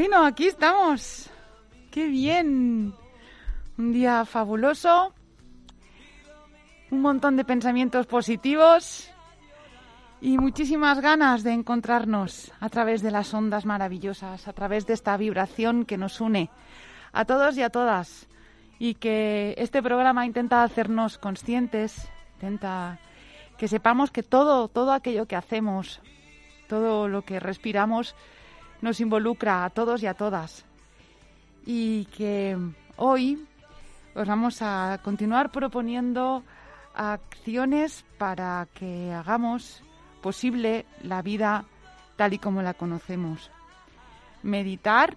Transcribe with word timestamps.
Bueno, 0.00 0.24
aquí 0.24 0.46
estamos. 0.46 1.28
Qué 1.90 2.06
bien. 2.06 2.94
Un 3.76 3.92
día 3.92 4.24
fabuloso. 4.24 5.12
Un 6.90 7.02
montón 7.02 7.36
de 7.36 7.44
pensamientos 7.44 8.06
positivos 8.06 9.10
y 10.22 10.38
muchísimas 10.38 11.02
ganas 11.02 11.42
de 11.42 11.52
encontrarnos 11.52 12.50
a 12.60 12.70
través 12.70 13.02
de 13.02 13.10
las 13.10 13.34
ondas 13.34 13.66
maravillosas, 13.66 14.48
a 14.48 14.54
través 14.54 14.86
de 14.86 14.94
esta 14.94 15.18
vibración 15.18 15.84
que 15.84 15.98
nos 15.98 16.22
une 16.22 16.48
a 17.12 17.26
todos 17.26 17.58
y 17.58 17.62
a 17.62 17.68
todas 17.68 18.26
y 18.78 18.94
que 18.94 19.54
este 19.58 19.82
programa 19.82 20.24
intenta 20.24 20.62
hacernos 20.62 21.18
conscientes, 21.18 22.08
intenta 22.36 22.98
que 23.58 23.68
sepamos 23.68 24.10
que 24.10 24.22
todo 24.22 24.68
todo 24.68 24.94
aquello 24.94 25.26
que 25.26 25.36
hacemos, 25.36 26.00
todo 26.68 27.06
lo 27.06 27.20
que 27.20 27.38
respiramos 27.38 28.16
nos 28.80 29.00
involucra 29.00 29.64
a 29.64 29.70
todos 29.70 30.02
y 30.02 30.06
a 30.06 30.14
todas. 30.14 30.64
Y 31.66 32.06
que 32.06 32.56
hoy 32.96 33.46
os 34.14 34.26
vamos 34.26 34.62
a 34.62 35.00
continuar 35.02 35.50
proponiendo 35.50 36.42
acciones 36.94 38.04
para 38.18 38.66
que 38.74 39.12
hagamos 39.12 39.82
posible 40.20 40.86
la 41.02 41.22
vida 41.22 41.64
tal 42.16 42.34
y 42.34 42.38
como 42.38 42.62
la 42.62 42.74
conocemos. 42.74 43.50
Meditar, 44.42 45.16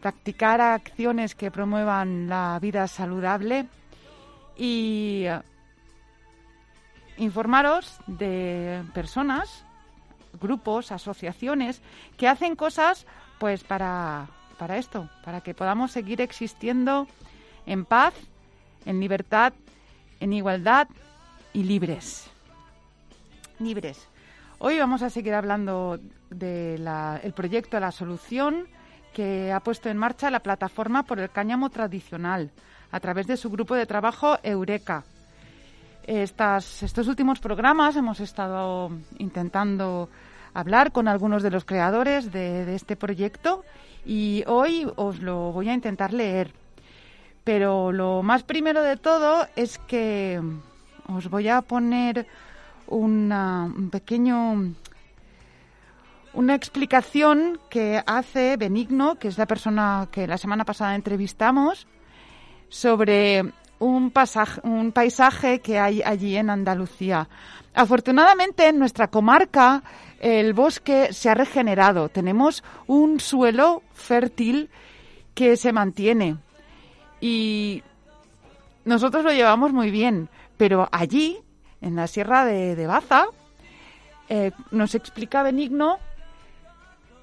practicar 0.00 0.60
acciones 0.60 1.34
que 1.34 1.50
promuevan 1.50 2.28
la 2.28 2.58
vida 2.60 2.86
saludable 2.88 3.66
y 4.56 5.26
informaros 7.16 7.98
de 8.06 8.82
personas 8.94 9.64
grupos, 10.38 10.92
asociaciones 10.92 11.82
que 12.16 12.28
hacen 12.28 12.56
cosas 12.56 13.06
pues 13.38 13.64
para, 13.64 14.28
para 14.58 14.78
esto, 14.78 15.08
para 15.24 15.40
que 15.40 15.54
podamos 15.54 15.92
seguir 15.92 16.20
existiendo 16.20 17.06
en 17.66 17.84
paz, 17.84 18.14
en 18.84 19.00
libertad, 19.00 19.52
en 20.20 20.32
igualdad 20.32 20.88
y 21.52 21.64
libres. 21.64 22.30
Libres. 23.58 24.08
Hoy 24.58 24.78
vamos 24.78 25.02
a 25.02 25.10
seguir 25.10 25.34
hablando 25.34 26.00
del 26.30 26.88
el 27.22 27.32
proyecto 27.32 27.78
La 27.78 27.92
Solución 27.92 28.66
que 29.12 29.52
ha 29.52 29.60
puesto 29.60 29.88
en 29.88 29.96
marcha 29.96 30.30
la 30.30 30.40
plataforma 30.40 31.04
por 31.04 31.18
el 31.18 31.30
cáñamo 31.30 31.70
tradicional 31.70 32.50
a 32.90 33.00
través 33.00 33.26
de 33.26 33.36
su 33.36 33.50
grupo 33.50 33.74
de 33.74 33.86
trabajo 33.86 34.38
Eureka. 34.42 35.04
Estas, 36.04 36.82
estos 36.82 37.06
últimos 37.06 37.38
programas 37.38 37.96
hemos 37.96 38.20
estado 38.20 38.90
intentando 39.18 40.08
hablar 40.58 40.90
con 40.90 41.06
algunos 41.06 41.44
de 41.44 41.50
los 41.50 41.64
creadores 41.64 42.32
de, 42.32 42.74
este 42.74 42.96
proyecto 42.96 43.64
y 44.04 44.42
hoy 44.48 44.90
os 44.96 45.20
lo 45.20 45.52
voy 45.52 45.68
a 45.68 45.74
intentar 45.74 46.12
leer. 46.12 46.52
Pero 47.44 47.92
lo 47.92 48.22
más 48.22 48.42
primero 48.42 48.82
de 48.82 48.96
todo 48.96 49.46
es 49.54 49.78
que 49.78 50.40
os 51.06 51.30
voy 51.30 51.48
a 51.48 51.62
poner 51.62 52.26
un 52.88 53.88
pequeño 53.92 54.74
una 56.34 56.54
explicación 56.54 57.58
que 57.70 58.02
hace 58.06 58.56
Benigno, 58.56 59.14
que 59.14 59.28
es 59.28 59.38
la 59.38 59.46
persona 59.46 60.08
que 60.10 60.26
la 60.26 60.38
semana 60.38 60.64
pasada 60.64 60.94
entrevistamos, 60.94 61.86
sobre 62.68 63.52
un, 63.78 64.10
pasaje, 64.10 64.60
un 64.64 64.92
paisaje 64.92 65.60
que 65.60 65.78
hay 65.78 66.02
allí 66.02 66.36
en 66.36 66.50
Andalucía. 66.50 67.28
Afortunadamente 67.74 68.68
en 68.68 68.78
nuestra 68.78 69.08
comarca 69.08 69.82
el 70.20 70.52
bosque 70.52 71.12
se 71.12 71.30
ha 71.30 71.34
regenerado. 71.34 72.08
Tenemos 72.08 72.64
un 72.86 73.20
suelo 73.20 73.82
fértil 73.92 74.70
que 75.34 75.56
se 75.56 75.72
mantiene. 75.72 76.36
Y 77.20 77.82
nosotros 78.84 79.24
lo 79.24 79.32
llevamos 79.32 79.72
muy 79.72 79.90
bien. 79.90 80.28
Pero 80.56 80.88
allí, 80.90 81.38
en 81.80 81.94
la 81.96 82.06
sierra 82.06 82.44
de, 82.44 82.86
Baza, 82.86 83.26
eh, 84.28 84.50
nos 84.70 84.94
explica 84.94 85.42
Benigno 85.42 85.98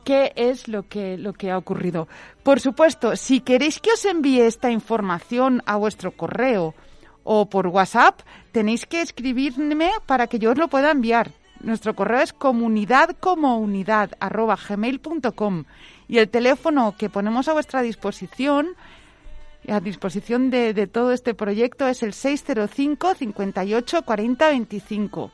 qué 0.06 0.32
es 0.36 0.68
lo 0.68 0.88
que, 0.88 1.18
lo 1.18 1.34
que 1.34 1.52
ha 1.52 1.58
ocurrido. 1.58 2.08
Por 2.44 2.62
supuesto, 2.62 3.18
si 3.18 3.42
queréis 3.42 3.80
que 3.80 3.92
os 3.92 4.06
envíe 4.06 4.42
esta 4.42 4.72
información 4.72 5.62
a 5.66 5.76
vuestro 5.76 6.12
correo 6.12 6.76
o 7.24 7.50
por 7.50 7.68
WhatsApp, 7.68 8.22
tenéis 8.52 8.86
que 8.86 9.02
escribirme 9.02 9.92
para 10.06 10.28
que 10.28 10.40
yo 10.40 10.52
os 10.52 10.58
lo 10.58 10.70
pueda 10.70 10.92
enviar. 10.92 11.32
Nuestro 11.66 11.96
correo 11.96 12.22
es 12.22 12.32
comunidad 12.32 13.18
como 13.20 13.58
unidad 13.58 14.12
y 16.08 16.20
el 16.20 16.30
teléfono 16.30 16.94
que 16.96 17.10
ponemos 17.10 17.48
a 17.48 17.54
vuestra 17.54 17.82
disposición 17.82 18.76
a 19.68 19.80
disposición 19.80 20.52
de, 20.52 20.76
de, 20.76 20.86
todo 20.86 21.12
este 21.12 21.34
proyecto 21.34 21.88
es 21.88 22.04
el 22.04 22.14
605 22.14 23.16
58 23.16 24.02
40 24.04 24.48
25. 24.48 25.32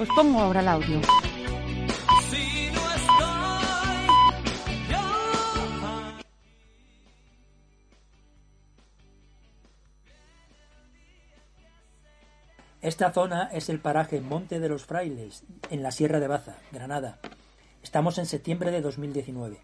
Os 0.00 0.08
pongo 0.08 0.40
ahora 0.40 0.60
el 0.62 0.68
audio. 0.68 1.00
Esta 12.86 13.10
zona 13.10 13.50
es 13.52 13.68
el 13.68 13.80
paraje 13.80 14.20
Monte 14.20 14.60
de 14.60 14.68
los 14.68 14.84
Frailes, 14.84 15.42
en 15.70 15.82
la 15.82 15.90
Sierra 15.90 16.20
de 16.20 16.28
Baza, 16.28 16.58
Granada. 16.70 17.18
Estamos 17.82 18.16
en 18.18 18.26
septiembre 18.26 18.70
de 18.70 18.80
2019. 18.80 19.58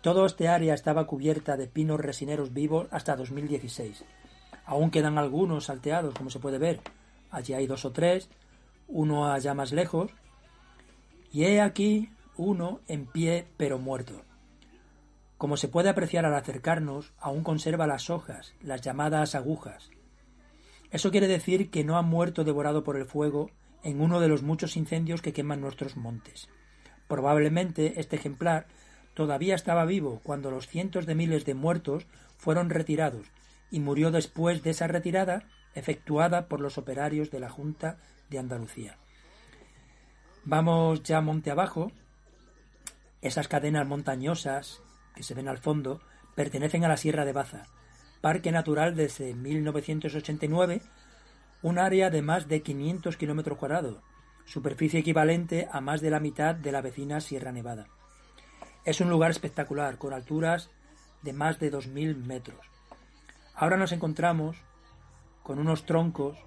Todo 0.00 0.26
este 0.26 0.48
área 0.48 0.74
estaba 0.74 1.06
cubierta 1.06 1.56
de 1.56 1.68
pinos 1.68 2.00
resineros 2.00 2.52
vivos 2.52 2.88
hasta 2.90 3.14
2016. 3.14 4.04
Aún 4.64 4.90
quedan 4.90 5.18
algunos 5.18 5.66
salteados, 5.66 6.14
como 6.14 6.30
se 6.30 6.40
puede 6.40 6.58
ver. 6.58 6.80
Allí 7.30 7.54
hay 7.54 7.68
dos 7.68 7.84
o 7.84 7.92
tres, 7.92 8.28
uno 8.88 9.30
allá 9.30 9.54
más 9.54 9.70
lejos. 9.70 10.10
Y 11.30 11.44
he 11.44 11.60
aquí 11.60 12.10
uno 12.36 12.80
en 12.88 13.06
pie 13.06 13.46
pero 13.56 13.78
muerto. 13.78 14.22
Como 15.36 15.56
se 15.56 15.68
puede 15.68 15.90
apreciar 15.90 16.24
al 16.24 16.34
acercarnos, 16.34 17.12
aún 17.20 17.44
conserva 17.44 17.86
las 17.86 18.10
hojas, 18.10 18.54
las 18.60 18.80
llamadas 18.80 19.36
agujas, 19.36 19.90
eso 20.90 21.10
quiere 21.10 21.28
decir 21.28 21.70
que 21.70 21.84
no 21.84 21.96
ha 21.98 22.02
muerto 22.02 22.44
devorado 22.44 22.84
por 22.84 22.96
el 22.96 23.04
fuego 23.04 23.50
en 23.82 24.00
uno 24.00 24.20
de 24.20 24.28
los 24.28 24.42
muchos 24.42 24.76
incendios 24.76 25.22
que 25.22 25.32
queman 25.32 25.60
nuestros 25.60 25.96
montes. 25.96 26.48
Probablemente 27.08 28.00
este 28.00 28.16
ejemplar 28.16 28.66
todavía 29.14 29.54
estaba 29.54 29.84
vivo 29.84 30.20
cuando 30.22 30.50
los 30.50 30.66
cientos 30.66 31.06
de 31.06 31.14
miles 31.14 31.44
de 31.44 31.54
muertos 31.54 32.06
fueron 32.36 32.70
retirados 32.70 33.26
y 33.70 33.80
murió 33.80 34.10
después 34.10 34.62
de 34.62 34.70
esa 34.70 34.86
retirada 34.86 35.44
efectuada 35.74 36.48
por 36.48 36.60
los 36.60 36.78
operarios 36.78 37.30
de 37.30 37.40
la 37.40 37.50
Junta 37.50 37.98
de 38.30 38.38
Andalucía. 38.38 38.96
Vamos 40.44 41.02
ya 41.02 41.20
monte 41.20 41.50
abajo. 41.50 41.92
Esas 43.20 43.48
cadenas 43.48 43.86
montañosas 43.86 44.80
que 45.14 45.22
se 45.22 45.34
ven 45.34 45.48
al 45.48 45.58
fondo 45.58 46.00
pertenecen 46.34 46.84
a 46.84 46.88
la 46.88 46.96
Sierra 46.96 47.24
de 47.24 47.32
Baza, 47.32 47.66
parque 48.20 48.52
natural 48.52 48.94
desde 48.94 49.34
1989, 49.34 50.82
un 51.62 51.78
área 51.78 52.10
de 52.10 52.22
más 52.22 52.48
de 52.48 52.62
500 52.62 53.16
kilómetros 53.16 53.58
cuadrados, 53.58 53.98
superficie 54.44 55.00
equivalente 55.00 55.68
a 55.70 55.80
más 55.80 56.00
de 56.00 56.10
la 56.10 56.20
mitad 56.20 56.54
de 56.54 56.72
la 56.72 56.80
vecina 56.80 57.20
Sierra 57.20 57.52
Nevada. 57.52 57.86
Es 58.84 59.00
un 59.00 59.10
lugar 59.10 59.30
espectacular, 59.30 59.98
con 59.98 60.12
alturas 60.12 60.70
de 61.22 61.32
más 61.32 61.58
de 61.58 61.72
2.000 61.72 62.16
metros. 62.16 62.58
Ahora 63.54 63.76
nos 63.76 63.92
encontramos 63.92 64.56
con 65.42 65.58
unos 65.58 65.84
troncos 65.84 66.38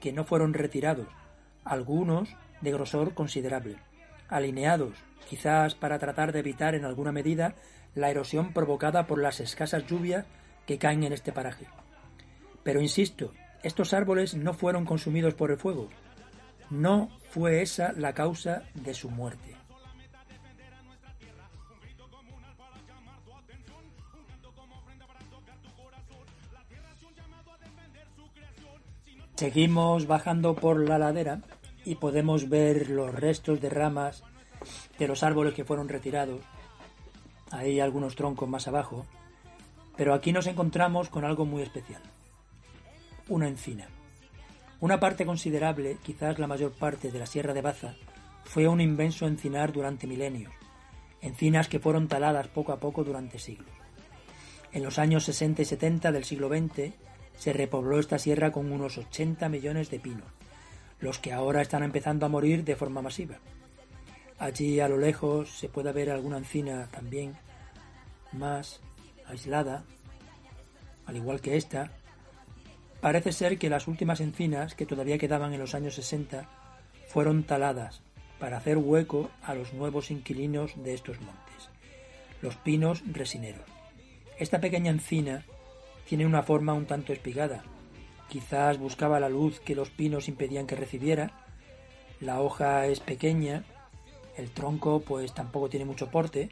que 0.00 0.12
no 0.12 0.24
fueron 0.24 0.54
retirados, 0.54 1.08
algunos 1.64 2.36
de 2.60 2.72
grosor 2.72 3.14
considerable, 3.14 3.76
alineados, 4.28 4.98
quizás 5.28 5.74
para 5.74 5.98
tratar 5.98 6.32
de 6.32 6.40
evitar 6.40 6.74
en 6.74 6.84
alguna 6.84 7.12
medida 7.12 7.54
la 7.94 8.10
erosión 8.10 8.52
provocada 8.52 9.06
por 9.06 9.20
las 9.20 9.40
escasas 9.40 9.86
lluvias 9.86 10.26
que 10.66 10.78
caen 10.78 11.04
en 11.04 11.12
este 11.12 11.32
paraje. 11.32 11.66
Pero 12.62 12.80
insisto, 12.80 13.32
estos 13.62 13.92
árboles 13.92 14.34
no 14.34 14.54
fueron 14.54 14.84
consumidos 14.84 15.34
por 15.34 15.50
el 15.50 15.58
fuego. 15.58 15.88
No 16.70 17.10
fue 17.30 17.62
esa 17.62 17.92
la 17.92 18.14
causa 18.14 18.62
de 18.74 18.94
su 18.94 19.10
muerte. 19.10 19.56
Seguimos 29.36 30.06
bajando 30.06 30.54
por 30.54 30.86
la 30.86 30.98
ladera 30.98 31.40
y 31.86 31.94
podemos 31.94 32.50
ver 32.50 32.90
los 32.90 33.14
restos 33.14 33.58
de 33.60 33.70
ramas 33.70 34.22
de 34.98 35.08
los 35.08 35.22
árboles 35.22 35.54
que 35.54 35.64
fueron 35.64 35.88
retirados. 35.88 36.42
Hay 37.50 37.80
algunos 37.80 38.16
troncos 38.16 38.48
más 38.48 38.68
abajo. 38.68 39.06
Pero 40.00 40.14
aquí 40.14 40.32
nos 40.32 40.46
encontramos 40.46 41.10
con 41.10 41.26
algo 41.26 41.44
muy 41.44 41.60
especial. 41.60 42.00
Una 43.28 43.48
encina. 43.48 43.86
Una 44.80 44.98
parte 44.98 45.26
considerable, 45.26 45.98
quizás 46.02 46.38
la 46.38 46.46
mayor 46.46 46.72
parte 46.72 47.12
de 47.12 47.18
la 47.18 47.26
Sierra 47.26 47.52
de 47.52 47.60
Baza, 47.60 47.96
fue 48.44 48.66
un 48.66 48.80
inmenso 48.80 49.26
encinar 49.26 49.74
durante 49.74 50.06
milenios, 50.06 50.54
encinas 51.20 51.68
que 51.68 51.80
fueron 51.80 52.08
taladas 52.08 52.48
poco 52.48 52.72
a 52.72 52.80
poco 52.80 53.04
durante 53.04 53.38
siglos. 53.38 53.68
En 54.72 54.84
los 54.84 54.98
años 54.98 55.24
60 55.24 55.60
y 55.60 55.64
70 55.66 56.12
del 56.12 56.24
siglo 56.24 56.48
XX 56.48 56.94
se 57.36 57.52
repobló 57.52 57.98
esta 57.98 58.18
sierra 58.18 58.52
con 58.52 58.72
unos 58.72 58.96
80 58.96 59.50
millones 59.50 59.90
de 59.90 60.00
pinos, 60.00 60.32
los 60.98 61.18
que 61.18 61.34
ahora 61.34 61.60
están 61.60 61.82
empezando 61.82 62.24
a 62.24 62.30
morir 62.30 62.64
de 62.64 62.74
forma 62.74 63.02
masiva. 63.02 63.36
Allí 64.38 64.80
a 64.80 64.88
lo 64.88 64.96
lejos 64.96 65.50
se 65.58 65.68
puede 65.68 65.92
ver 65.92 66.08
alguna 66.08 66.38
encina 66.38 66.88
también 66.90 67.36
más 68.32 68.80
aislada, 69.30 69.84
al 71.06 71.16
igual 71.16 71.40
que 71.40 71.56
esta. 71.56 71.92
Parece 73.00 73.32
ser 73.32 73.58
que 73.58 73.70
las 73.70 73.88
últimas 73.88 74.20
encinas 74.20 74.74
que 74.74 74.86
todavía 74.86 75.18
quedaban 75.18 75.54
en 75.54 75.60
los 75.60 75.74
años 75.74 75.94
60 75.94 76.48
fueron 77.08 77.44
taladas 77.44 78.02
para 78.38 78.56
hacer 78.56 78.78
hueco 78.78 79.30
a 79.42 79.54
los 79.54 79.72
nuevos 79.72 80.10
inquilinos 80.10 80.72
de 80.82 80.94
estos 80.94 81.20
montes, 81.20 81.70
los 82.42 82.56
pinos 82.56 83.02
resineros. 83.06 83.64
Esta 84.38 84.60
pequeña 84.60 84.90
encina 84.90 85.44
tiene 86.08 86.26
una 86.26 86.42
forma 86.42 86.72
un 86.72 86.86
tanto 86.86 87.12
espigada. 87.12 87.62
Quizás 88.28 88.78
buscaba 88.78 89.20
la 89.20 89.28
luz 89.28 89.60
que 89.60 89.74
los 89.74 89.90
pinos 89.90 90.28
impedían 90.28 90.66
que 90.66 90.76
recibiera. 90.76 91.44
La 92.20 92.40
hoja 92.40 92.86
es 92.86 93.00
pequeña, 93.00 93.64
el 94.36 94.50
tronco 94.50 95.00
pues 95.00 95.34
tampoco 95.34 95.68
tiene 95.68 95.84
mucho 95.84 96.10
porte, 96.10 96.48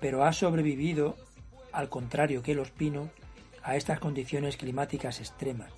pero 0.00 0.24
ha 0.24 0.32
sobrevivido, 0.32 1.16
al 1.76 1.90
contrario 1.90 2.42
que 2.42 2.54
los 2.54 2.70
pinos, 2.70 3.10
a 3.62 3.76
estas 3.76 4.00
condiciones 4.00 4.56
climáticas 4.56 5.20
extremas, 5.20 5.70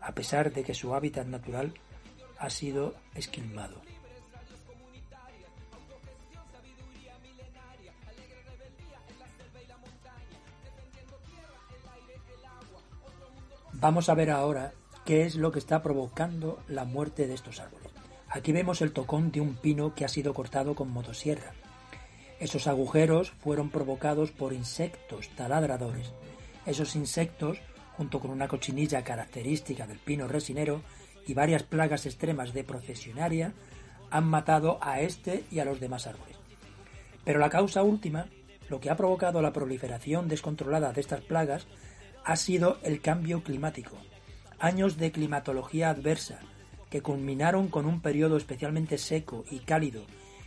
a 0.00 0.12
pesar 0.12 0.52
de 0.52 0.64
que 0.64 0.74
su 0.74 0.96
hábitat 0.96 1.28
natural 1.28 1.74
ha 2.38 2.50
sido 2.50 2.96
esquilmado. 3.14 3.80
Vamos 13.74 14.08
a 14.08 14.14
ver 14.14 14.32
ahora 14.32 14.72
qué 15.04 15.22
es 15.22 15.36
lo 15.36 15.52
que 15.52 15.60
está 15.60 15.82
provocando 15.84 16.58
la 16.66 16.84
muerte 16.84 17.28
de 17.28 17.34
estos 17.34 17.60
árboles. 17.60 17.92
Aquí 18.28 18.50
vemos 18.50 18.82
el 18.82 18.92
tocón 18.92 19.30
de 19.30 19.40
un 19.40 19.54
pino 19.54 19.94
que 19.94 20.04
ha 20.04 20.08
sido 20.08 20.34
cortado 20.34 20.74
con 20.74 20.90
motosierra. 20.90 21.52
Esos 22.40 22.66
agujeros 22.66 23.30
fueron 23.30 23.70
provocados 23.70 24.32
por 24.32 24.52
insectos 24.52 25.28
taladradores. 25.36 26.12
Esos 26.66 26.96
insectos, 26.96 27.58
junto 27.96 28.20
con 28.20 28.30
una 28.30 28.48
cochinilla 28.48 29.04
característica 29.04 29.86
del 29.86 29.98
pino 29.98 30.26
resinero 30.26 30.82
y 31.26 31.34
varias 31.34 31.62
plagas 31.62 32.06
extremas 32.06 32.52
de 32.52 32.64
procesionaria, 32.64 33.54
han 34.10 34.24
matado 34.24 34.78
a 34.80 35.00
este 35.00 35.44
y 35.50 35.60
a 35.60 35.64
los 35.64 35.80
demás 35.80 36.06
árboles. 36.06 36.36
Pero 37.24 37.38
la 37.38 37.50
causa 37.50 37.82
última, 37.82 38.26
lo 38.68 38.80
que 38.80 38.90
ha 38.90 38.96
provocado 38.96 39.40
la 39.40 39.52
proliferación 39.52 40.28
descontrolada 40.28 40.92
de 40.92 41.00
estas 41.00 41.20
plagas, 41.20 41.66
ha 42.24 42.36
sido 42.36 42.78
el 42.82 43.00
cambio 43.00 43.42
climático. 43.42 43.96
Años 44.58 44.96
de 44.96 45.12
climatología 45.12 45.90
adversa, 45.90 46.40
que 46.90 47.02
culminaron 47.02 47.68
con 47.68 47.86
un 47.86 48.00
periodo 48.00 48.36
especialmente 48.36 48.98
seco 48.98 49.44
y 49.50 49.60
cálido 49.60 50.04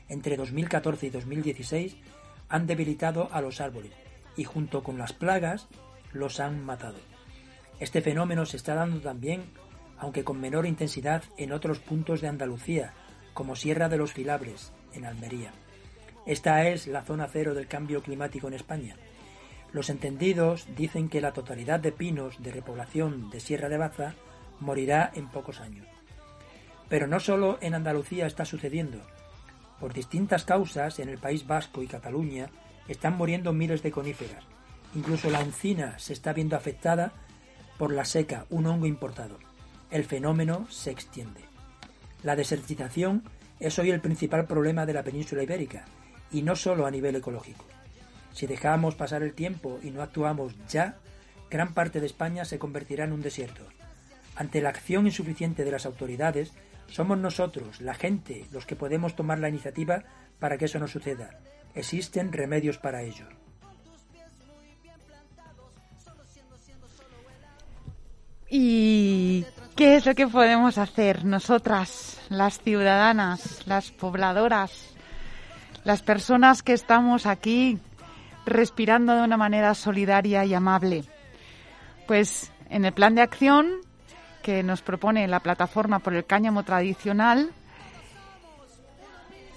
entre 0.09 0.37
2014 0.37 1.07
y 1.07 1.09
2016, 1.09 1.95
han 2.49 2.67
debilitado 2.67 3.29
a 3.31 3.41
los 3.41 3.61
árboles 3.61 3.91
y 4.35 4.43
junto 4.43 4.83
con 4.83 4.97
las 4.97 5.13
plagas 5.13 5.67
los 6.13 6.39
han 6.39 6.63
matado. 6.63 6.97
Este 7.79 8.01
fenómeno 8.01 8.45
se 8.45 8.57
está 8.57 8.75
dando 8.75 9.01
también, 9.01 9.45
aunque 9.97 10.23
con 10.23 10.39
menor 10.39 10.65
intensidad, 10.65 11.23
en 11.37 11.51
otros 11.51 11.79
puntos 11.79 12.21
de 12.21 12.27
Andalucía, 12.27 12.93
como 13.33 13.55
Sierra 13.55 13.89
de 13.89 13.97
los 13.97 14.13
Filabres, 14.13 14.71
en 14.93 15.05
Almería. 15.05 15.51
Esta 16.25 16.67
es 16.67 16.87
la 16.87 17.03
zona 17.03 17.27
cero 17.31 17.53
del 17.53 17.67
cambio 17.67 18.01
climático 18.01 18.47
en 18.47 18.53
España 18.53 18.95
los 19.73 19.89
entendidos 19.89 20.67
dicen 20.75 21.09
que 21.09 21.21
la 21.21 21.33
totalidad 21.33 21.79
de 21.79 21.91
pinos 21.91 22.41
de 22.41 22.51
repoblación 22.51 23.29
de 23.29 23.39
Sierra 23.39 23.69
de 23.69 23.77
Baza 23.77 24.15
morirá 24.59 25.11
en 25.13 25.27
pocos 25.27 25.59
años. 25.59 25.85
Pero 26.89 27.07
no 27.07 27.19
solo 27.19 27.57
en 27.61 27.75
Andalucía 27.75 28.27
está 28.27 28.45
sucediendo. 28.45 29.01
Por 29.79 29.93
distintas 29.93 30.43
causas, 30.43 30.99
en 30.99 31.09
el 31.09 31.17
País 31.17 31.45
Vasco 31.45 31.83
y 31.83 31.87
Cataluña 31.87 32.49
están 32.87 33.15
muriendo 33.15 33.53
miles 33.53 33.83
de 33.83 33.91
coníferas. 33.91 34.43
Incluso 34.95 35.29
la 35.29 35.41
encina 35.41 35.99
se 35.99 36.13
está 36.13 36.33
viendo 36.33 36.55
afectada 36.55 37.11
por 37.77 37.91
la 37.91 38.05
seca, 38.05 38.45
un 38.49 38.65
hongo 38.65 38.87
importado. 38.87 39.37
El 39.91 40.03
fenómeno 40.03 40.67
se 40.69 40.91
extiende. 40.91 41.41
La 42.23 42.35
desertización 42.35 43.23
es 43.59 43.77
hoy 43.79 43.91
el 43.91 44.01
principal 44.01 44.45
problema 44.45 44.85
de 44.85 44.93
la 44.93 45.03
península 45.03 45.43
ibérica, 45.43 45.85
y 46.31 46.41
no 46.41 46.55
solo 46.55 46.85
a 46.85 46.91
nivel 46.91 47.15
ecológico. 47.15 47.65
Si 48.33 48.47
dejamos 48.47 48.95
pasar 48.95 49.23
el 49.23 49.33
tiempo 49.33 49.79
y 49.81 49.91
no 49.91 50.01
actuamos 50.01 50.53
ya, 50.67 50.97
gran 51.49 51.73
parte 51.73 51.99
de 51.99 52.05
España 52.05 52.45
se 52.45 52.59
convertirá 52.59 53.05
en 53.05 53.13
un 53.13 53.21
desierto. 53.21 53.63
Ante 54.35 54.61
la 54.61 54.69
acción 54.69 55.07
insuficiente 55.07 55.63
de 55.63 55.71
las 55.71 55.85
autoridades, 55.85 56.53
somos 56.87 57.17
nosotros, 57.17 57.81
la 57.81 57.93
gente, 57.93 58.47
los 58.51 58.65
que 58.65 58.75
podemos 58.75 59.15
tomar 59.15 59.39
la 59.39 59.49
iniciativa 59.49 60.03
para 60.39 60.57
que 60.57 60.65
eso 60.65 60.79
no 60.79 60.87
suceda. 60.87 61.39
Existen 61.75 62.31
remedios 62.31 62.77
para 62.77 63.03
ello. 63.03 63.27
¿Y 68.49 69.45
qué 69.75 69.97
es 69.97 70.05
lo 70.05 70.15
que 70.15 70.27
podemos 70.27 70.77
hacer 70.77 71.25
nosotras, 71.25 72.21
las 72.29 72.61
ciudadanas, 72.61 73.67
las 73.67 73.91
pobladoras, 73.91 74.95
las 75.83 76.01
personas 76.01 76.63
que 76.63 76.73
estamos 76.73 77.25
aquí 77.25 77.79
respirando 78.47 79.13
de 79.15 79.23
una 79.23 79.37
manera 79.37 79.75
solidaria 79.75 80.45
y 80.45 80.53
amable. 80.53 81.03
Pues 82.07 82.51
en 82.69 82.85
el 82.85 82.93
plan 82.93 83.15
de 83.15 83.21
acción 83.21 83.81
que 84.47 84.63
nos 84.63 84.81
propone 84.81 85.27
la 85.27 85.41
plataforma 85.41 85.99
por 85.99 86.13
el 86.13 86.25
cáñamo 86.25 86.63
tradicional, 86.63 87.51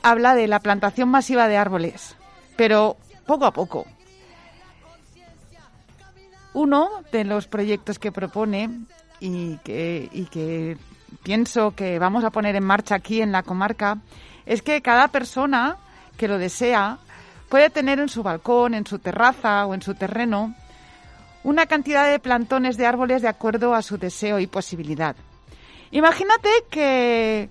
habla 0.02 0.34
de 0.34 0.48
la 0.48 0.58
plantación 0.58 1.08
masiva 1.08 1.46
de 1.46 1.56
árboles, 1.56 2.16
pero 2.56 2.96
poco 3.24 3.46
a 3.46 3.52
poco. 3.52 3.86
Uno 6.54 6.88
de 7.12 7.22
los 7.22 7.46
proyectos 7.46 8.00
que 8.00 8.10
propone 8.10 8.80
y 9.20 9.58
que, 9.58 10.08
y 10.10 10.24
que 10.24 10.76
pienso 11.22 11.70
que 11.76 12.00
vamos 12.00 12.24
a 12.24 12.30
poner 12.30 12.56
en 12.56 12.64
marcha 12.64 12.96
aquí 12.96 13.22
en 13.22 13.30
la 13.30 13.44
comarca 13.44 13.98
es 14.44 14.60
que 14.60 14.82
cada 14.82 15.06
persona 15.06 15.76
que 16.16 16.26
lo 16.26 16.36
desea 16.36 16.98
puede 17.48 17.70
tener 17.70 18.00
en 18.00 18.08
su 18.08 18.24
balcón, 18.24 18.74
en 18.74 18.84
su 18.84 18.98
terraza 18.98 19.66
o 19.66 19.74
en 19.74 19.82
su 19.82 19.94
terreno 19.94 20.52
una 21.42 21.66
cantidad 21.66 22.10
de 22.10 22.18
plantones 22.18 22.76
de 22.76 22.86
árboles 22.86 23.22
de 23.22 23.28
acuerdo 23.28 23.74
a 23.74 23.82
su 23.82 23.98
deseo 23.98 24.38
y 24.38 24.46
posibilidad. 24.46 25.16
Imagínate 25.90 26.48
que 26.70 27.48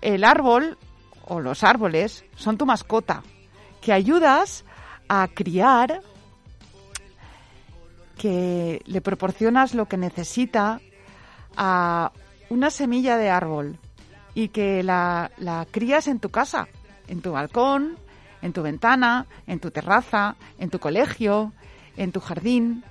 el 0.00 0.24
árbol 0.24 0.76
o 1.24 1.40
los 1.40 1.62
árboles 1.62 2.24
son 2.36 2.58
tu 2.58 2.66
mascota, 2.66 3.22
que 3.80 3.92
ayudas 3.92 4.64
a 5.08 5.28
criar, 5.28 6.02
que 8.16 8.82
le 8.84 9.00
proporcionas 9.00 9.74
lo 9.74 9.86
que 9.86 9.96
necesita 9.96 10.80
a 11.56 12.12
una 12.50 12.70
semilla 12.70 13.16
de 13.16 13.30
árbol 13.30 13.78
y 14.34 14.48
que 14.48 14.82
la, 14.82 15.30
la 15.38 15.66
crías 15.70 16.08
en 16.08 16.18
tu 16.18 16.30
casa, 16.30 16.68
en 17.06 17.20
tu 17.20 17.32
balcón, 17.32 17.98
en 18.42 18.52
tu 18.52 18.62
ventana, 18.62 19.26
en 19.46 19.60
tu 19.60 19.70
terraza, 19.70 20.36
en 20.58 20.70
tu 20.70 20.78
colegio, 20.78 21.52
en 21.96 22.12
tu 22.12 22.20
jardín, 22.20 22.84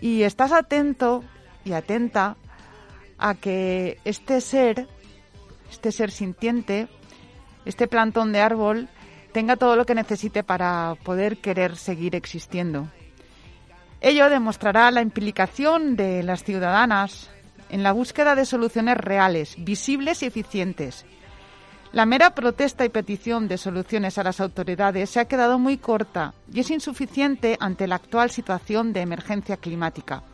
y 0.00 0.22
estás 0.22 0.52
atento 0.52 1.22
y 1.64 1.72
atenta 1.72 2.36
a 3.18 3.34
que 3.34 3.98
este 4.04 4.40
ser 4.40 4.88
este 5.70 5.92
ser 5.92 6.10
sintiente, 6.10 6.88
este 7.64 7.88
plantón 7.88 8.32
de 8.32 8.40
árbol, 8.40 8.88
tenga 9.32 9.56
todo 9.56 9.76
lo 9.76 9.84
que 9.84 9.94
necesite 9.94 10.44
para 10.44 10.96
poder 11.02 11.38
querer 11.38 11.76
seguir 11.76 12.14
existiendo. 12.14 12.88
Ello 14.00 14.28
demostrará 14.28 14.90
la 14.90 15.02
implicación 15.02 15.96
de 15.96 16.22
las 16.22 16.44
ciudadanas 16.44 17.30
en 17.70 17.82
la 17.82 17.92
búsqueda 17.92 18.34
de 18.34 18.44
soluciones 18.44 18.96
reales, 18.96 19.56
visibles 19.58 20.22
y 20.22 20.26
eficientes. 20.26 21.04
La 21.94 22.06
mera 22.06 22.34
protesta 22.34 22.84
y 22.84 22.88
petición 22.88 23.46
de 23.46 23.56
soluciones 23.56 24.18
a 24.18 24.24
las 24.24 24.40
autoridades 24.40 25.10
se 25.10 25.20
ha 25.20 25.26
quedado 25.26 25.60
muy 25.60 25.78
corta 25.78 26.34
y 26.52 26.58
es 26.58 26.70
insuficiente 26.72 27.56
ante 27.60 27.86
la 27.86 27.94
actual 27.94 28.30
situación 28.30 28.92
de 28.92 29.02
emergencia 29.02 29.58
climática. 29.58 30.24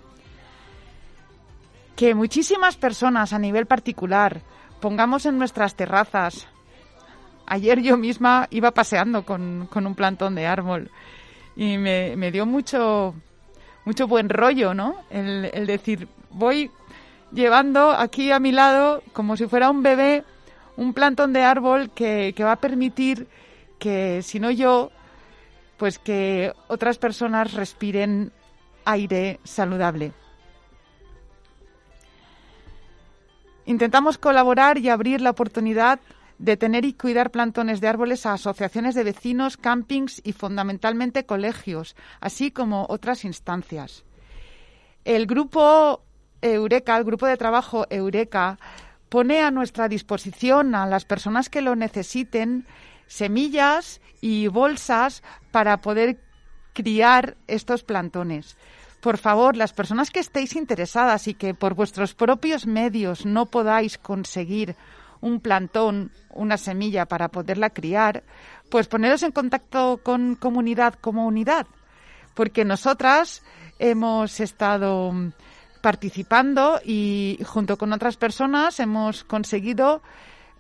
Que 1.96 2.14
muchísimas 2.14 2.78
personas 2.78 3.34
a 3.34 3.38
nivel 3.38 3.66
particular 3.66 4.40
pongamos 4.80 5.26
en 5.26 5.36
nuestras 5.36 5.74
terrazas. 5.74 6.48
Ayer 7.44 7.82
yo 7.82 7.98
misma 7.98 8.48
iba 8.50 8.70
paseando 8.70 9.26
con, 9.26 9.68
un 9.70 9.94
plantón 9.94 10.36
de 10.36 10.46
árbol 10.46 10.90
y 11.56 11.76
me, 11.76 12.30
dio 12.32 12.46
mucho, 12.46 13.14
mucho 13.84 14.08
buen 14.08 14.30
rollo, 14.30 14.72
¿no? 14.72 14.94
el 15.10 15.66
decir, 15.66 16.08
voy 16.30 16.70
llevando 17.32 17.90
aquí 17.90 18.30
a 18.32 18.40
mi 18.40 18.50
lado, 18.50 19.02
como 19.12 19.36
si 19.36 19.46
fuera 19.46 19.68
un 19.68 19.82
bebé, 19.82 20.24
un 20.80 20.94
plantón 20.94 21.34
de 21.34 21.42
árbol 21.42 21.90
que, 21.90 22.34
va 22.40 22.52
a 22.52 22.56
permitir 22.56 23.28
que, 23.78 24.22
si 24.22 24.40
no 24.40 24.50
yo, 24.50 24.90
pues 25.76 25.98
que 25.98 26.54
otras 26.68 26.96
personas 26.96 27.52
respiren 27.52 28.32
aire 28.86 29.40
saludable. 29.44 30.12
Intentamos 33.66 34.16
colaborar 34.16 34.78
y 34.78 34.88
abrir 34.88 35.20
la 35.20 35.30
oportunidad 35.30 36.00
de 36.38 36.56
tener 36.56 36.86
y 36.86 36.94
cuidar 36.94 37.30
plantones 37.30 37.82
de 37.82 37.88
árboles 37.88 38.24
a 38.24 38.32
asociaciones 38.32 38.94
de 38.94 39.04
vecinos, 39.04 39.58
campings 39.58 40.22
y 40.24 40.32
fundamentalmente 40.32 41.26
colegios, 41.26 41.94
así 42.20 42.50
como 42.50 42.86
otras 42.88 43.26
instancias. 43.26 44.02
El 45.04 45.26
grupo 45.26 46.00
Eureka, 46.40 46.96
el 46.96 47.04
grupo 47.04 47.26
de 47.26 47.36
trabajo 47.36 47.86
Eureka, 47.90 48.58
pone 49.10 49.42
a 49.42 49.50
nuestra 49.50 49.88
disposición 49.88 50.74
a 50.74 50.86
las 50.86 51.04
personas 51.04 51.50
que 51.50 51.60
lo 51.60 51.76
necesiten 51.76 52.64
semillas 53.06 54.00
y 54.22 54.46
bolsas 54.46 55.22
para 55.50 55.82
poder 55.82 56.18
criar 56.72 57.36
estos 57.48 57.82
plantones. 57.82 58.56
Por 59.00 59.18
favor, 59.18 59.56
las 59.56 59.72
personas 59.72 60.10
que 60.10 60.20
estéis 60.20 60.54
interesadas 60.54 61.26
y 61.26 61.34
que 61.34 61.54
por 61.54 61.74
vuestros 61.74 62.14
propios 62.14 62.66
medios 62.66 63.26
no 63.26 63.46
podáis 63.46 63.98
conseguir 63.98 64.76
un 65.20 65.40
plantón, 65.40 66.12
una 66.30 66.56
semilla 66.56 67.06
para 67.06 67.28
poderla 67.28 67.70
criar, 67.70 68.22
pues 68.70 68.86
poneros 68.86 69.22
en 69.22 69.32
contacto 69.32 70.00
con 70.02 70.36
comunidad 70.36 70.94
como 70.94 71.26
unidad, 71.26 71.66
porque 72.34 72.64
nosotras 72.64 73.42
hemos 73.78 74.38
estado 74.38 75.12
participando 75.80 76.80
y 76.84 77.38
junto 77.44 77.76
con 77.76 77.92
otras 77.92 78.16
personas 78.16 78.80
hemos 78.80 79.24
conseguido 79.24 80.02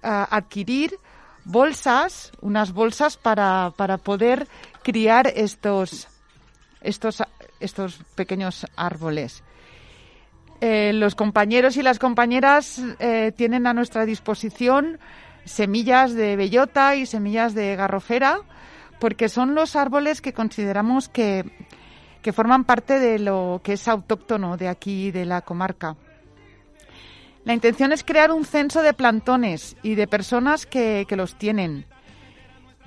ah, 0.02 0.28
adquirir 0.30 0.98
bolsas, 1.44 2.32
unas 2.40 2.72
bolsas 2.72 3.16
para, 3.16 3.72
para 3.76 3.98
poder 3.98 4.48
criar 4.82 5.26
estos, 5.28 6.08
estos, 6.80 7.22
estos 7.60 8.00
pequeños 8.14 8.66
árboles. 8.76 9.42
Eh, 10.60 10.92
los 10.92 11.14
compañeros 11.14 11.76
y 11.76 11.82
las 11.82 11.98
compañeras 11.98 12.80
eh, 12.98 13.32
tienen 13.34 13.66
a 13.66 13.72
nuestra 13.72 14.04
disposición 14.04 14.98
semillas 15.44 16.12
de 16.12 16.36
bellota 16.36 16.96
y 16.96 17.06
semillas 17.06 17.54
de 17.54 17.76
garrofera, 17.76 18.40
porque 18.98 19.30
son 19.30 19.54
los 19.54 19.74
árboles 19.74 20.20
que 20.20 20.34
consideramos 20.34 21.08
que, 21.08 21.50
que 22.22 22.32
forman 22.32 22.64
parte 22.64 22.98
de 22.98 23.18
lo 23.18 23.60
que 23.62 23.74
es 23.74 23.88
autóctono 23.88 24.56
de 24.56 24.68
aquí, 24.68 25.10
de 25.10 25.24
la 25.24 25.42
comarca. 25.42 25.96
La 27.44 27.54
intención 27.54 27.92
es 27.92 28.04
crear 28.04 28.30
un 28.30 28.44
censo 28.44 28.82
de 28.82 28.92
plantones 28.92 29.76
y 29.82 29.94
de 29.94 30.06
personas 30.06 30.66
que, 30.66 31.06
los 31.10 31.36
tienen. 31.36 31.86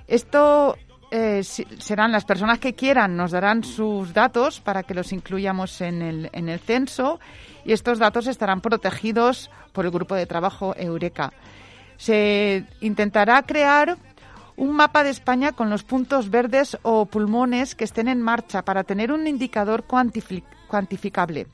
Esto 0.08 0.78
eh, 1.10 1.44
serán 1.44 2.12
las 2.12 2.26
personas 2.26 2.60
que 2.60 2.74
quieran, 2.74 3.18
nos 3.18 3.32
darán 3.32 3.64
sus 3.64 4.14
datos 4.14 4.60
para 4.60 4.84
que 4.84 4.94
los 4.94 5.12
incluyamos 5.12 5.82
en 5.82 6.02
el, 6.02 6.30
en 6.34 6.50
el 6.50 6.60
censo 6.60 7.20
y 7.66 7.74
estos 7.74 7.98
datos 7.98 8.28
estarán 8.28 8.62
protegidos 8.62 9.50
por 9.72 9.86
el 9.86 9.92
grupo 9.92 10.14
de 10.14 10.28
trabajo 10.28 10.76
Eureka. 10.78 11.34
Se 11.98 12.66
intentará 12.82 13.42
crear 13.44 13.98
un 14.56 14.76
mapa 14.76 15.04
de 15.04 15.10
España 15.10 15.52
con 15.52 15.70
los 15.70 15.84
puntos 15.84 16.30
verdes 16.30 16.78
o 16.84 17.06
pulmones 17.06 17.76
que 17.76 17.84
estén 17.84 18.08
en 18.08 18.22
marcha 18.22 18.64
para 18.64 18.84
tener 18.84 19.12
un 19.12 19.28
indicador 19.28 19.86
cuantificable. 19.86 21.48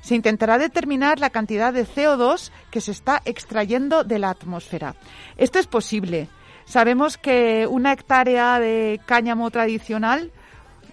Se 0.00 0.14
intentará 0.14 0.58
determinar 0.58 1.18
la 1.18 1.30
cantidad 1.30 1.72
de 1.72 1.86
CO2 1.86 2.50
que 2.70 2.80
se 2.80 2.92
está 2.92 3.20
extrayendo 3.24 4.04
de 4.04 4.18
la 4.18 4.30
atmósfera. 4.30 4.94
Esto 5.36 5.58
es 5.58 5.66
posible. 5.66 6.28
Sabemos 6.64 7.18
que 7.18 7.66
una 7.66 7.92
hectárea 7.92 8.60
de 8.60 9.00
cáñamo 9.06 9.50
tradicional, 9.50 10.30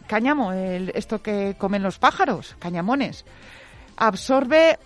cáñamo, 0.07 0.53
esto 0.53 1.21
que 1.21 1.55
comen 1.57 1.83
los 1.83 1.99
pájaros, 1.99 2.55
cañamones, 2.59 3.25
absorbe 3.97 4.79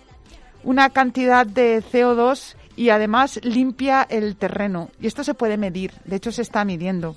una 0.62 0.90
cantidad 0.90 1.46
de 1.46 1.82
CO2 1.82 2.56
y 2.80 2.88
además 2.88 3.38
limpia 3.42 4.06
el 4.08 4.36
terreno. 4.36 4.88
Y 4.98 5.06
esto 5.06 5.22
se 5.22 5.34
puede 5.34 5.58
medir, 5.58 5.92
de 6.06 6.16
hecho 6.16 6.32
se 6.32 6.40
está 6.40 6.64
midiendo. 6.64 7.14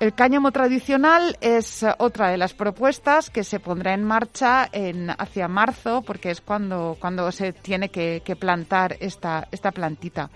el 0.00 0.14
cáñamo 0.14 0.52
tradicional 0.52 1.36
es 1.40 1.84
otra 1.98 2.30
de 2.30 2.36
las 2.36 2.54
propuestas 2.54 3.30
que 3.30 3.42
se 3.42 3.58
pondrá 3.58 3.94
en 3.94 4.04
marcha 4.04 4.70
hacia 5.18 5.48
marzo, 5.48 6.02
porque 6.02 6.30
es 6.30 6.40
cuando, 6.40 6.96
cuando 7.00 7.30
se 7.32 7.52
tiene 7.52 7.88
que, 7.88 8.22
que 8.24 8.36
plantar 8.36 8.96
esta, 9.00 9.48
esta 9.50 9.72
plantita. 9.72 10.30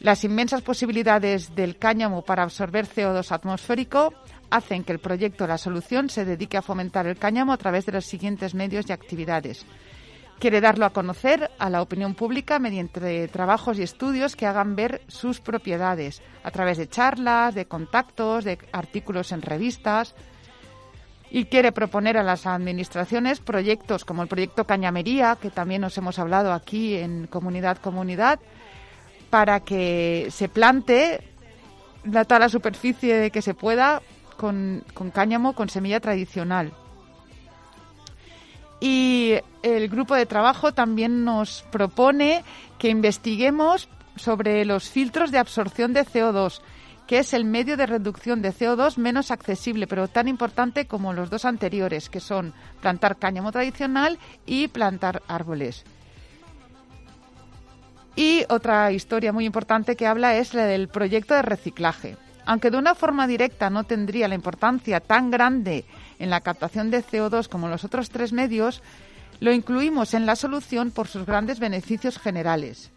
Las 0.00 0.24
inmensas 0.24 0.62
posibilidades 0.62 1.54
del 1.54 1.78
cáñamo 1.78 2.22
para 2.22 2.42
absorber 2.42 2.86
CO2 2.86 3.30
atmosférico 3.32 4.12
hacen 4.50 4.84
que 4.84 4.92
el 4.92 4.98
proyecto 4.98 5.46
La 5.46 5.56
Solución 5.56 6.10
se 6.10 6.24
dedique 6.24 6.56
a 6.56 6.62
fomentar 6.62 7.06
el 7.06 7.16
cáñamo 7.16 7.52
a 7.52 7.58
través 7.58 7.86
de 7.86 7.92
los 7.92 8.04
siguientes 8.04 8.54
medios 8.54 8.86
y 8.88 8.92
actividades. 8.92 9.64
Quiere 10.38 10.60
darlo 10.60 10.84
a 10.84 10.90
conocer 10.90 11.50
a 11.58 11.70
la 11.70 11.80
opinión 11.80 12.14
pública 12.14 12.58
mediante 12.58 13.28
trabajos 13.28 13.78
y 13.78 13.82
estudios 13.82 14.36
que 14.36 14.46
hagan 14.46 14.76
ver 14.76 15.00
sus 15.08 15.40
propiedades, 15.40 16.22
a 16.42 16.50
través 16.50 16.76
de 16.76 16.88
charlas, 16.88 17.54
de 17.54 17.66
contactos, 17.66 18.44
de 18.44 18.58
artículos 18.72 19.32
en 19.32 19.42
revistas. 19.42 20.14
Y 21.30 21.46
quiere 21.46 21.72
proponer 21.72 22.18
a 22.18 22.22
las 22.22 22.46
administraciones 22.46 23.40
proyectos 23.40 24.04
como 24.04 24.22
el 24.22 24.28
proyecto 24.28 24.66
Cañamería, 24.66 25.36
que 25.40 25.50
también 25.50 25.80
nos 25.80 25.96
hemos 25.98 26.18
hablado 26.18 26.52
aquí 26.52 26.96
en 26.96 27.26
Comunidad 27.26 27.78
Comunidad, 27.78 28.38
para 29.30 29.60
que 29.60 30.28
se 30.30 30.48
plante 30.48 31.20
la 32.04 32.24
tal 32.24 32.48
superficie 32.50 33.30
que 33.30 33.42
se 33.42 33.54
pueda 33.54 34.02
con, 34.36 34.84
con 34.94 35.10
cáñamo, 35.10 35.54
con 35.54 35.68
semilla 35.68 36.00
tradicional. 36.00 36.72
Y 38.80 39.34
el 39.62 39.88
grupo 39.88 40.14
de 40.14 40.26
trabajo 40.26 40.72
también 40.72 41.24
nos 41.24 41.64
propone 41.70 42.44
que 42.78 42.88
investiguemos 42.88 43.88
sobre 44.16 44.64
los 44.64 44.88
filtros 44.88 45.30
de 45.30 45.38
absorción 45.38 45.92
de 45.92 46.04
CO2, 46.04 46.60
que 47.06 47.18
es 47.18 47.34
el 47.34 47.44
medio 47.44 47.76
de 47.76 47.86
reducción 47.86 48.42
de 48.42 48.52
CO2 48.52 48.96
menos 48.96 49.30
accesible, 49.30 49.86
pero 49.86 50.08
tan 50.08 50.28
importante 50.28 50.86
como 50.86 51.12
los 51.12 51.30
dos 51.30 51.44
anteriores, 51.44 52.08
que 52.08 52.20
son 52.20 52.54
plantar 52.80 53.16
cáñamo 53.16 53.52
tradicional 53.52 54.18
y 54.46 54.68
plantar 54.68 55.22
árboles. 55.28 55.84
Y 58.16 58.44
otra 58.48 58.92
historia 58.92 59.32
muy 59.32 59.44
importante 59.44 59.96
que 59.96 60.06
habla 60.06 60.36
es 60.36 60.54
la 60.54 60.66
del 60.66 60.88
proyecto 60.88 61.34
de 61.34 61.42
reciclaje. 61.42 62.16
Aunque 62.46 62.70
de 62.70 62.76
una 62.76 62.94
forma 62.94 63.26
directa 63.26 63.70
no 63.70 63.84
tendría 63.84 64.28
la 64.28 64.34
importancia 64.34 65.00
tan 65.00 65.30
grande 65.30 65.84
en 66.18 66.30
la 66.30 66.40
captación 66.40 66.90
de 66.90 67.04
CO2 67.04 67.48
como 67.48 67.68
los 67.68 67.84
otros 67.84 68.10
tres 68.10 68.32
medios, 68.32 68.82
lo 69.40 69.52
incluimos 69.52 70.14
en 70.14 70.26
la 70.26 70.36
solución 70.36 70.90
por 70.90 71.08
sus 71.08 71.26
grandes 71.26 71.58
beneficios 71.58 72.18
generales 72.18 72.90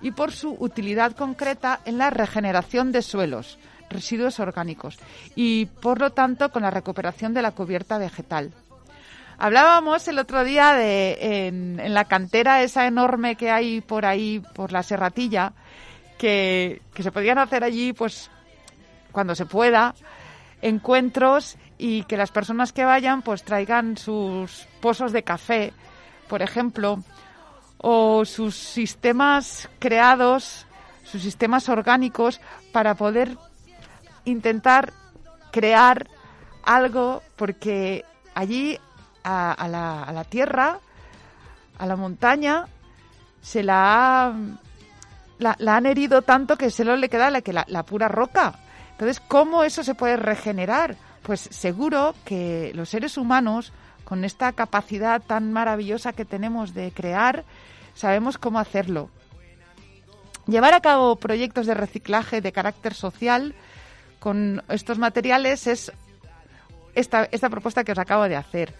y 0.00 0.10
por 0.10 0.32
su 0.32 0.56
utilidad 0.58 1.12
concreta 1.12 1.80
en 1.84 1.98
la 1.98 2.10
regeneración 2.10 2.92
de 2.92 3.02
suelos, 3.02 3.58
residuos 3.90 4.40
orgánicos 4.40 4.98
y, 5.34 5.66
por 5.66 6.00
lo 6.00 6.10
tanto, 6.10 6.50
con 6.50 6.62
la 6.62 6.70
recuperación 6.70 7.34
de 7.34 7.42
la 7.42 7.52
cubierta 7.52 7.98
vegetal. 7.98 8.52
Hablábamos 9.38 10.06
el 10.06 10.18
otro 10.18 10.44
día 10.44 10.74
de 10.74 11.46
en, 11.48 11.94
la 11.94 12.04
cantera 12.04 12.62
esa 12.62 12.86
enorme 12.86 13.36
que 13.36 13.50
hay 13.50 13.80
por 13.80 14.06
ahí, 14.06 14.42
por 14.54 14.72
la 14.72 14.82
Serratilla, 14.82 15.52
que, 16.18 16.82
que 16.94 17.02
se 17.02 17.10
podrían 17.10 17.38
hacer 17.38 17.64
allí, 17.64 17.92
pues, 17.92 18.30
cuando 19.10 19.34
se 19.34 19.46
pueda, 19.46 19.94
encuentros 20.64 21.56
y 21.76 22.04
que 22.04 22.16
las 22.16 22.30
personas 22.30 22.72
que 22.72 22.84
vayan, 22.84 23.20
pues, 23.22 23.44
traigan 23.44 23.98
sus 23.98 24.66
pozos 24.80 25.12
de 25.12 25.22
café, 25.22 25.72
por 26.26 26.40
ejemplo, 26.40 27.04
o 27.78 28.24
sus 28.24 28.56
sistemas 28.56 29.68
creados, 29.78 30.66
sus 31.04 31.20
sistemas 31.20 31.68
orgánicos, 31.68 32.40
para 32.72 32.94
poder 32.94 33.36
intentar 34.24 34.94
crear 35.52 36.08
algo, 36.64 37.22
porque 37.36 38.06
allí 38.34 38.78
a, 39.22 39.68
la, 39.68 40.24
tierra, 40.24 40.78
a 41.76 41.86
la 41.86 41.96
montaña, 41.96 42.64
se 43.42 43.62
la, 43.62 44.34
la, 45.38 45.56
han 45.76 45.84
herido 45.84 46.22
tanto 46.22 46.56
que 46.56 46.70
solo 46.70 46.96
le 46.96 47.10
queda 47.10 47.30
la, 47.30 47.42
que 47.42 47.52
la, 47.52 47.82
pura 47.82 48.08
roca. 48.08 48.54
Entonces, 48.94 49.20
¿cómo 49.20 49.64
eso 49.64 49.82
se 49.82 49.94
puede 49.94 50.16
regenerar? 50.16 50.96
Pues 51.22 51.40
seguro 51.40 52.14
que 52.24 52.70
los 52.74 52.88
seres 52.88 53.16
humanos, 53.18 53.72
con 54.04 54.24
esta 54.24 54.52
capacidad 54.52 55.20
tan 55.20 55.52
maravillosa 55.52 56.12
que 56.12 56.24
tenemos 56.24 56.74
de 56.74 56.92
crear, 56.92 57.44
sabemos 57.94 58.38
cómo 58.38 58.60
hacerlo. 58.60 59.10
Llevar 60.46 60.74
a 60.74 60.80
cabo 60.80 61.16
proyectos 61.16 61.66
de 61.66 61.74
reciclaje 61.74 62.40
de 62.40 62.52
carácter 62.52 62.94
social 62.94 63.54
con 64.20 64.62
estos 64.68 64.98
materiales 64.98 65.66
es 65.66 65.92
esta, 66.94 67.28
esta 67.32 67.50
propuesta 67.50 67.82
que 67.82 67.92
os 67.92 67.98
acabo 67.98 68.28
de 68.28 68.36
hacer 68.36 68.74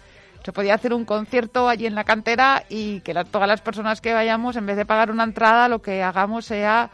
se 0.45 0.53
podía 0.53 0.75
hacer 0.75 0.93
un 0.93 1.05
concierto 1.05 1.67
allí 1.67 1.87
en 1.87 1.95
la 1.95 2.03
cantera 2.03 2.65
y 2.69 2.99
que 2.99 3.15
todas 3.31 3.47
las 3.47 3.61
personas 3.61 3.99
que 3.99 4.13
vayamos, 4.13 4.55
en 4.55 4.67
vez 4.67 4.77
de 4.77 4.85
pagar 4.85 5.09
una 5.09 5.23
entrada, 5.23 5.67
lo 5.67 5.81
que 5.81 6.03
hagamos 6.03 6.45
sea 6.45 6.91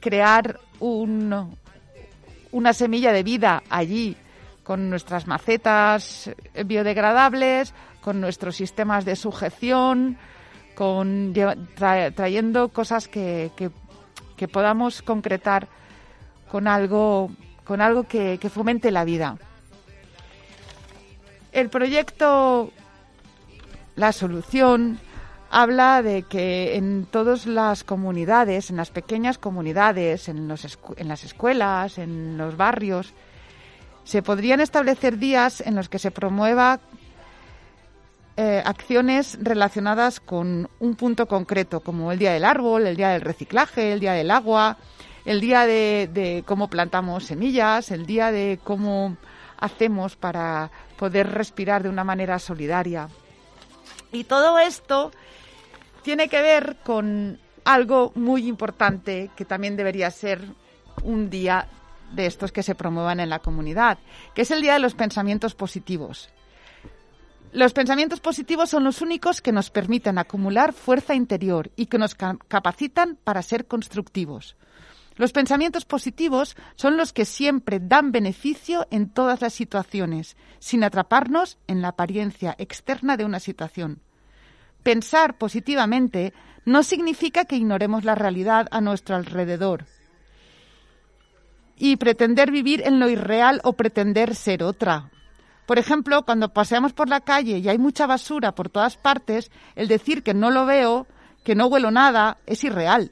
crear 0.00 0.58
un, 0.80 1.54
una 2.54 2.72
semilla 2.72 3.12
de 3.12 3.24
vida 3.24 3.64
allí, 3.68 4.16
con 4.62 4.88
nuestras 4.88 5.26
macetas 5.26 6.30
biodegradables, 6.64 7.74
con 8.00 8.20
nuestros 8.20 8.54
sistemas 8.54 9.04
de 9.04 9.16
sujeción, 9.16 10.16
con 10.76 11.34
trayendo 12.14 12.68
cosas 12.68 13.08
que, 13.08 13.50
que, 13.56 14.48
podamos 14.48 15.02
concretar 15.02 15.68
con 16.50 16.68
algo, 16.68 17.30
con 17.64 17.80
algo 17.80 18.04
que, 18.04 18.38
que 18.38 18.50
fomente 18.50 18.92
la 18.92 19.04
vida. 19.04 19.36
El 21.50 21.70
proyecto 21.70 22.70
la 23.96 24.12
solución 24.12 25.00
habla 25.54 26.02
de 26.02 26.24
que 26.24 26.74
en 26.74 27.06
todas 27.06 27.46
las 27.46 27.84
comunidades, 27.84 28.70
en 28.70 28.76
las 28.76 28.90
pequeñas 28.90 29.38
comunidades, 29.38 30.28
en, 30.28 30.48
las 30.48 31.24
escuelas, 31.24 31.98
en 31.98 32.36
los 32.36 32.56
barrios, 32.56 33.12
se 34.02 34.20
podrían 34.20 34.60
establecer 34.60 35.16
días 35.16 35.60
en 35.60 35.76
los 35.76 35.88
que 35.88 36.00
se 36.00 36.10
promueva 36.10 36.80
eh, 38.36 38.64
acciones 38.66 39.38
relacionadas 39.40 40.18
con 40.18 40.68
un 40.80 40.96
punto 40.96 41.26
concreto, 41.26 41.78
como 41.78 42.10
el 42.10 42.18
día 42.18 42.32
del 42.32 42.44
árbol, 42.44 42.88
el 42.88 42.96
día 42.96 43.10
del 43.10 43.20
reciclaje, 43.20 43.92
el 43.92 44.00
día 44.00 44.14
del 44.14 44.32
agua, 44.32 44.76
el 45.24 45.40
día 45.40 45.66
de 45.66 46.42
cómo 46.44 46.68
plantamos 46.68 47.26
semillas, 47.26 47.92
el 47.92 48.06
día 48.06 48.32
de 48.32 48.58
cómo 48.64 49.16
hacemos 49.56 50.16
para 50.16 50.72
poder 50.98 51.30
respirar 51.30 51.84
de 51.84 51.90
una 51.90 52.02
manera 52.02 52.40
solidaria. 52.40 53.08
Y 54.10 54.24
todo 54.24 54.58
esto 54.58 55.12
tiene 56.04 56.28
que 56.28 56.42
ver 56.42 56.76
con 56.84 57.40
algo 57.64 58.12
muy 58.14 58.46
importante 58.46 59.30
que 59.34 59.46
también 59.46 59.74
debería 59.74 60.10
ser 60.10 60.44
un 61.02 61.30
día 61.30 61.66
de 62.12 62.26
estos 62.26 62.52
que 62.52 62.62
se 62.62 62.74
promuevan 62.74 63.20
en 63.20 63.30
la 63.30 63.40
comunidad, 63.40 63.98
que 64.34 64.42
es 64.42 64.50
el 64.50 64.60
Día 64.60 64.74
de 64.74 64.80
los 64.80 64.94
Pensamientos 64.94 65.54
Positivos. 65.54 66.28
Los 67.52 67.72
pensamientos 67.72 68.20
positivos 68.20 68.68
son 68.68 68.84
los 68.84 69.00
únicos 69.00 69.40
que 69.40 69.52
nos 69.52 69.70
permiten 69.70 70.18
acumular 70.18 70.74
fuerza 70.74 71.14
interior 71.14 71.70
y 71.74 71.86
que 71.86 71.98
nos 71.98 72.14
capacitan 72.14 73.16
para 73.24 73.42
ser 73.42 73.66
constructivos. 73.66 74.56
Los 75.16 75.32
pensamientos 75.32 75.84
positivos 75.86 76.54
son 76.74 76.96
los 76.96 77.12
que 77.12 77.24
siempre 77.24 77.80
dan 77.80 78.12
beneficio 78.12 78.86
en 78.90 79.08
todas 79.08 79.40
las 79.40 79.54
situaciones, 79.54 80.36
sin 80.58 80.84
atraparnos 80.84 81.56
en 81.66 81.80
la 81.80 81.88
apariencia 81.88 82.54
externa 82.58 83.16
de 83.16 83.24
una 83.24 83.40
situación. 83.40 84.00
Pensar 84.84 85.38
positivamente 85.38 86.34
no 86.66 86.82
significa 86.82 87.46
que 87.46 87.56
ignoremos 87.56 88.04
la 88.04 88.14
realidad 88.14 88.68
a 88.70 88.80
nuestro 88.82 89.16
alrededor 89.16 89.86
y 91.76 91.96
pretender 91.96 92.50
vivir 92.50 92.82
en 92.84 93.00
lo 93.00 93.08
irreal 93.08 93.60
o 93.64 93.72
pretender 93.72 94.34
ser 94.34 94.62
otra. 94.62 95.10
Por 95.66 95.78
ejemplo, 95.78 96.24
cuando 96.24 96.50
paseamos 96.50 96.92
por 96.92 97.08
la 97.08 97.22
calle 97.22 97.58
y 97.58 97.68
hay 97.68 97.78
mucha 97.78 98.06
basura 98.06 98.54
por 98.54 98.68
todas 98.68 98.98
partes, 98.98 99.50
el 99.74 99.88
decir 99.88 100.22
que 100.22 100.34
no 100.34 100.50
lo 100.50 100.66
veo, 100.66 101.06
que 101.42 101.54
no 101.54 101.66
huelo 101.66 101.90
nada, 101.90 102.36
es 102.44 102.62
irreal. 102.62 103.10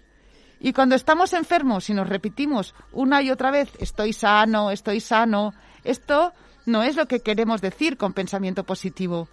Y 0.60 0.74
cuando 0.74 0.94
estamos 0.94 1.32
enfermos 1.32 1.88
y 1.88 1.94
nos 1.94 2.08
repetimos 2.08 2.74
una 2.92 3.22
y 3.22 3.30
otra 3.30 3.50
vez, 3.50 3.70
estoy 3.78 4.12
sano, 4.12 4.70
estoy 4.70 5.00
sano, 5.00 5.54
esto 5.82 6.34
no 6.66 6.82
es 6.82 6.96
lo 6.96 7.06
que 7.06 7.20
queremos 7.20 7.62
decir 7.62 7.96
con 7.96 8.12
pensamiento 8.12 8.62
positivo. 8.62 9.28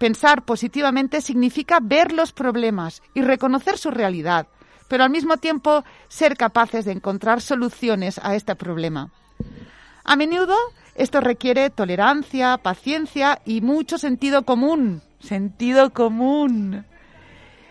Pensar 0.00 0.46
positivamente 0.46 1.20
significa 1.20 1.78
ver 1.78 2.12
los 2.12 2.32
problemas 2.32 3.02
y 3.12 3.20
reconocer 3.20 3.76
su 3.76 3.90
realidad, 3.90 4.46
pero 4.88 5.04
al 5.04 5.10
mismo 5.10 5.36
tiempo 5.36 5.84
ser 6.08 6.38
capaces 6.38 6.86
de 6.86 6.92
encontrar 6.92 7.42
soluciones 7.42 8.18
a 8.22 8.34
este 8.34 8.56
problema. 8.56 9.10
A 10.02 10.16
menudo 10.16 10.56
esto 10.94 11.20
requiere 11.20 11.68
tolerancia, 11.68 12.56
paciencia 12.56 13.42
y 13.44 13.60
mucho 13.60 13.98
sentido 13.98 14.46
común. 14.46 15.02
Sentido 15.18 15.90
común. 15.90 16.86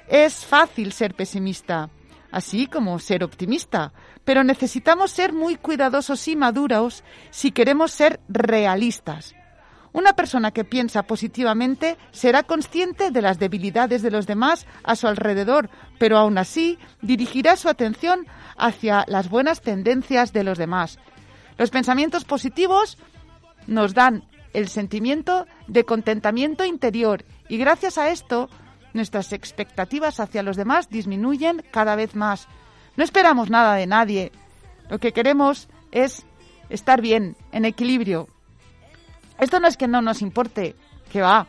Es 0.07 0.45
fácil 0.45 0.91
ser 0.91 1.15
pesimista, 1.15 1.89
así 2.31 2.67
como 2.67 2.99
ser 2.99 3.23
optimista, 3.23 3.91
pero 4.23 4.43
necesitamos 4.43 5.09
ser 5.09 5.33
muy 5.33 5.55
cuidadosos 5.55 6.27
y 6.27 6.35
maduros 6.35 7.03
si 7.31 7.51
queremos 7.51 7.89
ser 7.89 8.19
realistas. 8.29 9.33
Una 9.91 10.13
persona 10.13 10.51
que 10.51 10.63
piensa 10.63 11.03
positivamente 11.03 11.97
será 12.11 12.43
consciente 12.43 13.11
de 13.11 13.21
las 13.21 13.39
debilidades 13.39 14.01
de 14.01 14.11
los 14.11 14.27
demás 14.27 14.67
a 14.83 14.95
su 14.95 15.07
alrededor, 15.07 15.69
pero 15.97 16.17
aún 16.17 16.37
así 16.37 16.77
dirigirá 17.01 17.55
su 17.55 17.69
atención 17.69 18.27
hacia 18.57 19.03
las 19.07 19.29
buenas 19.29 19.61
tendencias 19.61 20.31
de 20.31 20.43
los 20.43 20.57
demás. 20.57 20.99
Los 21.57 21.71
pensamientos 21.71 22.23
positivos 22.23 22.97
nos 23.67 23.93
dan 23.93 24.23
el 24.53 24.67
sentimiento 24.67 25.45
de 25.67 25.85
contentamiento 25.85 26.65
interior 26.65 27.25
y 27.47 27.57
gracias 27.57 27.97
a 27.97 28.09
esto 28.09 28.49
nuestras 28.93 29.33
expectativas 29.33 30.19
hacia 30.19 30.43
los 30.43 30.57
demás 30.57 30.89
disminuyen 30.89 31.63
cada 31.71 31.95
vez 31.95 32.15
más. 32.15 32.47
No 32.95 33.03
esperamos 33.03 33.49
nada 33.49 33.75
de 33.75 33.87
nadie. 33.87 34.31
Lo 34.89 34.99
que 34.99 35.13
queremos 35.13 35.67
es 35.91 36.25
estar 36.69 37.01
bien, 37.01 37.35
en 37.51 37.65
equilibrio. 37.65 38.27
Esto 39.39 39.59
no 39.59 39.67
es 39.67 39.77
que 39.77 39.87
no 39.87 40.01
nos 40.01 40.21
importe, 40.21 40.75
que 41.11 41.21
va, 41.21 41.47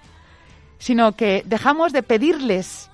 sino 0.78 1.12
que 1.12 1.42
dejamos 1.46 1.92
de 1.92 2.02
pedirles 2.02 2.90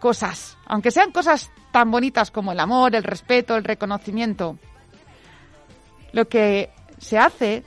cosas, 0.00 0.56
aunque 0.66 0.90
sean 0.90 1.12
cosas 1.12 1.50
tan 1.72 1.90
bonitas 1.90 2.30
como 2.30 2.52
el 2.52 2.60
amor, 2.60 2.94
el 2.94 3.04
respeto, 3.04 3.56
el 3.56 3.64
reconocimiento. 3.64 4.58
Lo 6.12 6.28
que 6.28 6.70
se 6.98 7.18
hace 7.18 7.64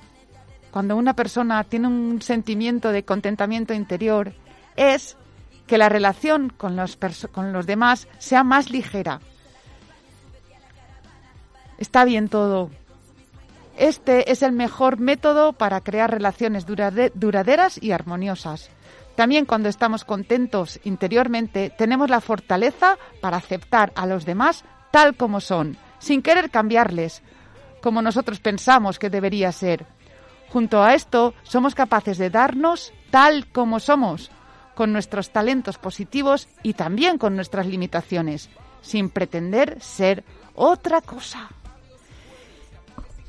cuando 0.71 0.95
una 0.95 1.13
persona 1.13 1.63
tiene 1.65 1.87
un 1.87 2.21
sentimiento 2.21 2.91
de 2.91 3.03
contentamiento 3.03 3.73
interior 3.73 4.33
es 4.75 5.17
que 5.67 5.77
la 5.77 5.89
relación 5.89 6.49
con 6.49 6.75
los, 6.75 6.97
con 7.31 7.53
los 7.53 7.65
demás 7.65 8.07
sea 8.17 8.43
más 8.43 8.71
ligera. 8.71 9.19
Está 11.77 12.05
bien 12.05 12.29
todo. 12.29 12.71
Este 13.77 14.31
es 14.31 14.43
el 14.43 14.51
mejor 14.51 14.99
método 14.99 15.53
para 15.53 15.81
crear 15.81 16.11
relaciones 16.11 16.65
duraderas 16.65 17.81
y 17.81 17.91
armoniosas. 17.91 18.69
También 19.15 19.45
cuando 19.45 19.69
estamos 19.69 20.05
contentos 20.05 20.79
interiormente, 20.83 21.71
tenemos 21.77 22.09
la 22.09 22.21
fortaleza 22.21 22.97
para 23.21 23.37
aceptar 23.37 23.91
a 23.95 24.05
los 24.05 24.25
demás 24.25 24.63
tal 24.91 25.15
como 25.15 25.39
son, 25.41 25.77
sin 25.99 26.21
querer 26.21 26.49
cambiarles, 26.49 27.21
como 27.81 28.01
nosotros 28.01 28.39
pensamos 28.39 28.99
que 28.99 29.09
debería 29.09 29.51
ser. 29.51 29.85
Junto 30.49 30.83
a 30.83 30.93
esto, 30.93 31.33
somos 31.43 31.75
capaces 31.75 32.17
de 32.17 32.29
darnos 32.29 32.93
tal 33.09 33.47
como 33.47 33.79
somos, 33.79 34.31
con 34.75 34.91
nuestros 34.93 35.31
talentos 35.31 35.77
positivos 35.77 36.47
y 36.63 36.73
también 36.73 37.17
con 37.17 37.35
nuestras 37.35 37.67
limitaciones, 37.67 38.49
sin 38.81 39.09
pretender 39.09 39.81
ser 39.81 40.23
otra 40.55 41.01
cosa. 41.01 41.49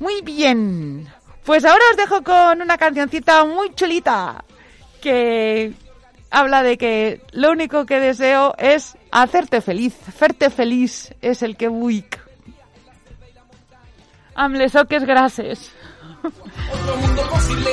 Muy 0.03 0.19
bien, 0.21 1.07
pues 1.45 1.63
ahora 1.63 1.81
os 1.91 1.95
dejo 1.95 2.21
con 2.23 2.61
una 2.61 2.77
cancioncita 2.77 3.45
muy 3.45 3.73
chulita 3.73 4.43
que 5.01 5.71
habla 6.29 6.61
de 6.61 6.77
que 6.77 7.21
lo 7.31 7.51
único 7.51 7.85
que 7.85 8.01
deseo 8.01 8.53
es 8.57 8.97
hacerte 9.11 9.61
feliz. 9.61 9.95
Hacerte 10.05 10.49
feliz 10.49 11.13
es 11.21 11.41
el 11.41 11.55
que 11.55 11.69
vull. 11.69 12.03
Amb 14.35 14.55
les 14.55 14.75
oques 14.75 15.05
grasses. 15.05 15.71
Otro 16.21 16.97
mundo 16.97 17.21
posible. 17.29 17.71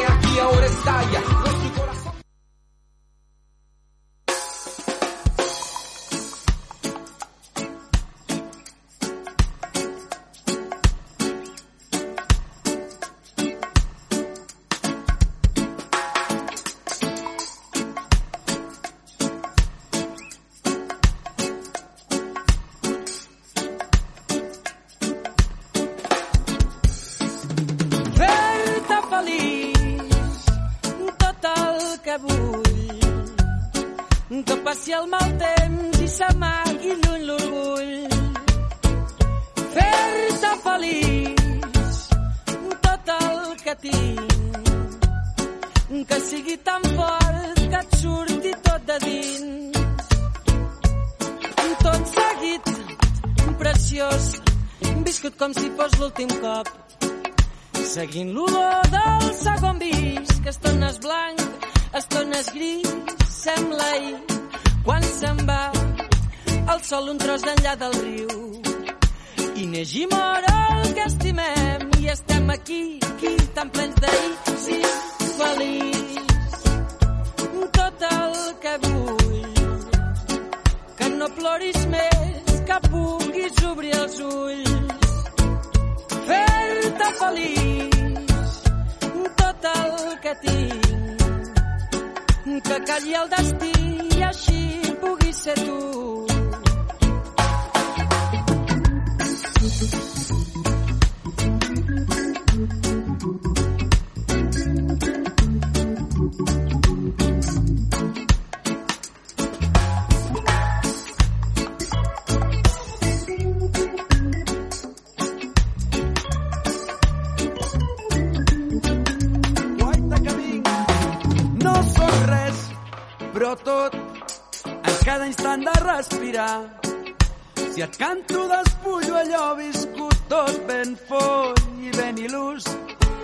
Canto 128.00 128.46
despullo 128.46 129.14
allò 129.14 129.54
viscut 129.56 130.16
tot 130.26 130.64
ben 130.64 130.96
foll 130.96 131.52
i 131.84 131.90
ben 131.90 132.16
il·lús, 132.16 132.64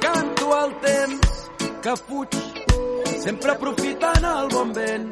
canto 0.05 0.51
el 0.53 0.75
temps 0.83 1.33
que 1.81 1.95
fuig, 2.05 2.37
sempre 3.25 3.55
aprofitant 3.57 4.29
el 4.33 4.53
bon 4.53 4.75
vent. 4.77 5.09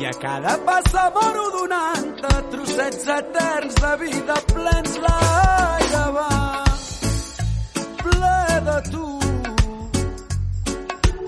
I 0.00 0.08
a 0.08 0.14
cada 0.24 0.56
passa 0.64 1.04
moro 1.18 1.44
donant-te 1.58 2.32
trossets 2.54 3.06
eterns 3.18 3.76
de 3.84 3.94
vida 4.06 4.40
plens 4.54 4.98
l'aire 5.04 6.04
va, 6.16 6.32
ple 8.02 8.36
de 8.70 8.78
tu. 8.90 9.08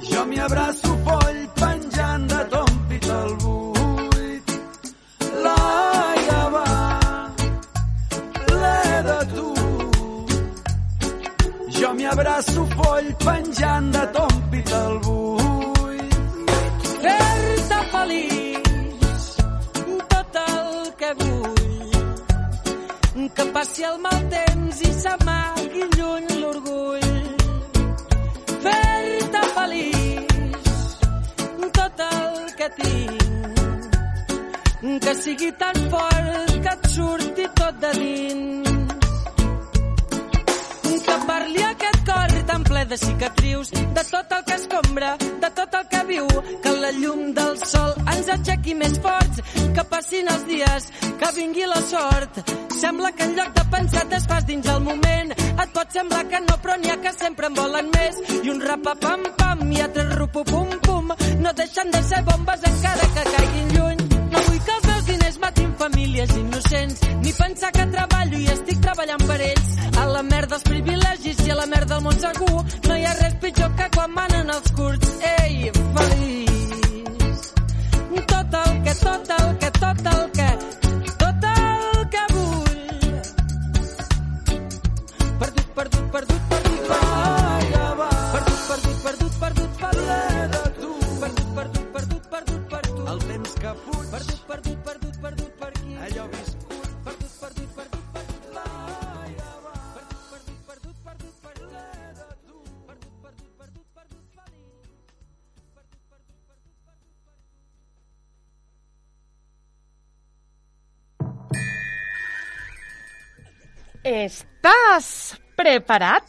Jo 0.09 0.25
m'hi 0.33 0.47
abraço 0.49 0.88
i 71.99 72.01
a 72.01 72.05
la 72.05 72.11
merda 72.11 72.29
el 72.29 72.39
món 72.39 72.39
segur, 72.39 72.65
no 72.89 72.97
hi 72.97 73.05
ha 73.05 73.15
res 73.19 73.35
pitjor 73.43 73.71
que 73.77 73.91
quan 73.97 74.15
manen 74.15 74.51
els 74.55 74.73
curts. 74.79 75.08
¿Estás 114.25 115.41
preparado? 115.55 116.27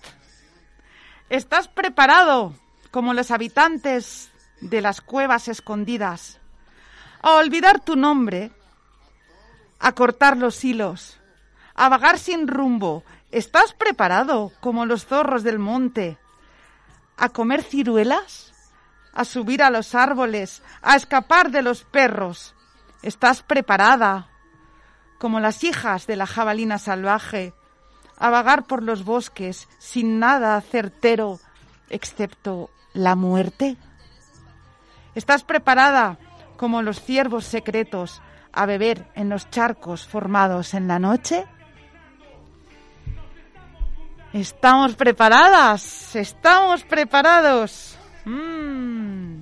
¿Estás 1.28 1.68
preparado 1.68 2.54
como 2.92 3.16
los 3.16 3.32
habitantes 3.32 4.30
de 4.62 4.82
las 4.82 5.02
cuevas 5.02 5.48
escondidas 5.48 6.40
a 7.24 7.32
olvidar 7.32 7.80
tu 7.80 7.96
nombre, 7.96 8.52
a 9.80 9.94
cortar 9.94 10.38
los 10.38 10.64
hilos, 10.64 11.20
a 11.74 11.90
vagar 11.90 12.20
sin 12.20 12.48
rumbo? 12.48 13.04
¿Estás 13.32 13.74
preparado 13.74 14.52
como 14.60 14.86
los 14.86 15.08
zorros 15.08 15.42
del 15.42 15.58
monte 15.58 16.20
a 17.18 17.30
comer 17.30 17.64
ciruelas, 17.64 18.54
a 19.14 19.26
subir 19.26 19.64
a 19.64 19.72
los 19.72 19.96
árboles, 19.96 20.62
a 20.84 20.96
escapar 20.96 21.50
de 21.50 21.64
los 21.64 21.86
perros? 21.86 22.54
¿Estás 23.02 23.42
preparada 23.42 24.30
como 25.18 25.40
las 25.40 25.64
hijas 25.64 26.06
de 26.06 26.18
la 26.18 26.28
jabalina 26.28 26.78
salvaje 26.78 27.56
a 28.20 28.30
vagar 28.30 28.66
por 28.66 28.84
los 28.84 29.04
bosques 29.04 29.68
sin 29.80 30.20
nada 30.20 30.60
certero 30.62 31.40
excepto 31.90 32.70
la 32.94 33.16
muerte? 33.16 33.78
¿Estás 35.16 35.44
preparada, 35.44 36.18
como 36.58 36.82
los 36.82 37.02
ciervos 37.02 37.46
secretos, 37.46 38.22
a 38.52 38.66
beber 38.66 39.08
en 39.16 39.30
los 39.30 39.50
charcos 39.50 40.06
formados 40.06 40.74
en 40.74 40.88
la 40.88 41.00
noche? 41.00 41.46
Estamos 44.34 44.96
preparadas, 44.96 46.16
estamos 46.16 46.84
preparados. 46.84 47.98
Mm. 48.26 49.40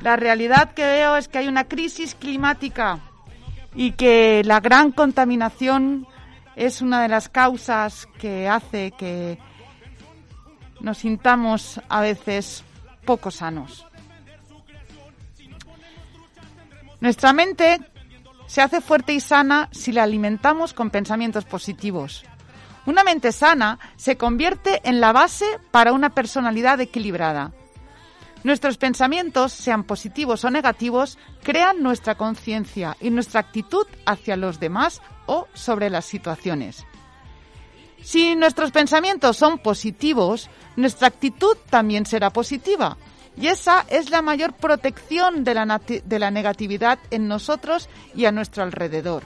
La 0.00 0.14
realidad 0.14 0.74
que 0.74 0.84
veo 0.84 1.16
es 1.16 1.26
que 1.26 1.38
hay 1.38 1.48
una 1.48 1.64
crisis 1.64 2.14
climática 2.14 3.00
y 3.74 3.92
que 3.92 4.42
la 4.44 4.60
gran 4.60 4.92
contaminación 4.92 6.06
es 6.58 6.82
una 6.82 7.02
de 7.02 7.08
las 7.08 7.28
causas 7.28 8.06
que 8.18 8.48
hace 8.48 8.90
que 8.90 9.38
nos 10.80 10.98
sintamos 10.98 11.80
a 11.88 12.00
veces 12.00 12.64
poco 13.04 13.30
sanos. 13.30 13.86
Nuestra 17.00 17.32
mente 17.32 17.80
se 18.46 18.60
hace 18.60 18.80
fuerte 18.80 19.12
y 19.12 19.20
sana 19.20 19.68
si 19.70 19.92
la 19.92 20.02
alimentamos 20.02 20.74
con 20.74 20.90
pensamientos 20.90 21.44
positivos. 21.44 22.24
Una 22.86 23.04
mente 23.04 23.30
sana 23.30 23.78
se 23.96 24.16
convierte 24.16 24.80
en 24.82 25.00
la 25.00 25.12
base 25.12 25.46
para 25.70 25.92
una 25.92 26.10
personalidad 26.10 26.80
equilibrada. 26.80 27.52
Nuestros 28.44 28.78
pensamientos, 28.78 29.52
sean 29.52 29.84
positivos 29.84 30.44
o 30.44 30.50
negativos, 30.50 31.18
crean 31.42 31.82
nuestra 31.82 32.14
conciencia 32.14 32.96
y 33.00 33.10
nuestra 33.10 33.40
actitud 33.40 33.86
hacia 34.06 34.36
los 34.36 34.60
demás 34.60 35.02
o 35.26 35.48
sobre 35.54 35.90
las 35.90 36.04
situaciones. 36.04 36.86
Si 38.02 38.36
nuestros 38.36 38.70
pensamientos 38.70 39.36
son 39.36 39.58
positivos, 39.58 40.48
nuestra 40.76 41.08
actitud 41.08 41.56
también 41.68 42.06
será 42.06 42.30
positiva. 42.30 42.96
Y 43.36 43.48
esa 43.48 43.84
es 43.88 44.10
la 44.10 44.22
mayor 44.22 44.52
protección 44.52 45.44
de 45.44 45.54
la, 45.54 45.80
de 46.04 46.18
la 46.18 46.30
negatividad 46.30 46.98
en 47.10 47.28
nosotros 47.28 47.88
y 48.14 48.24
a 48.24 48.32
nuestro 48.32 48.62
alrededor. 48.62 49.24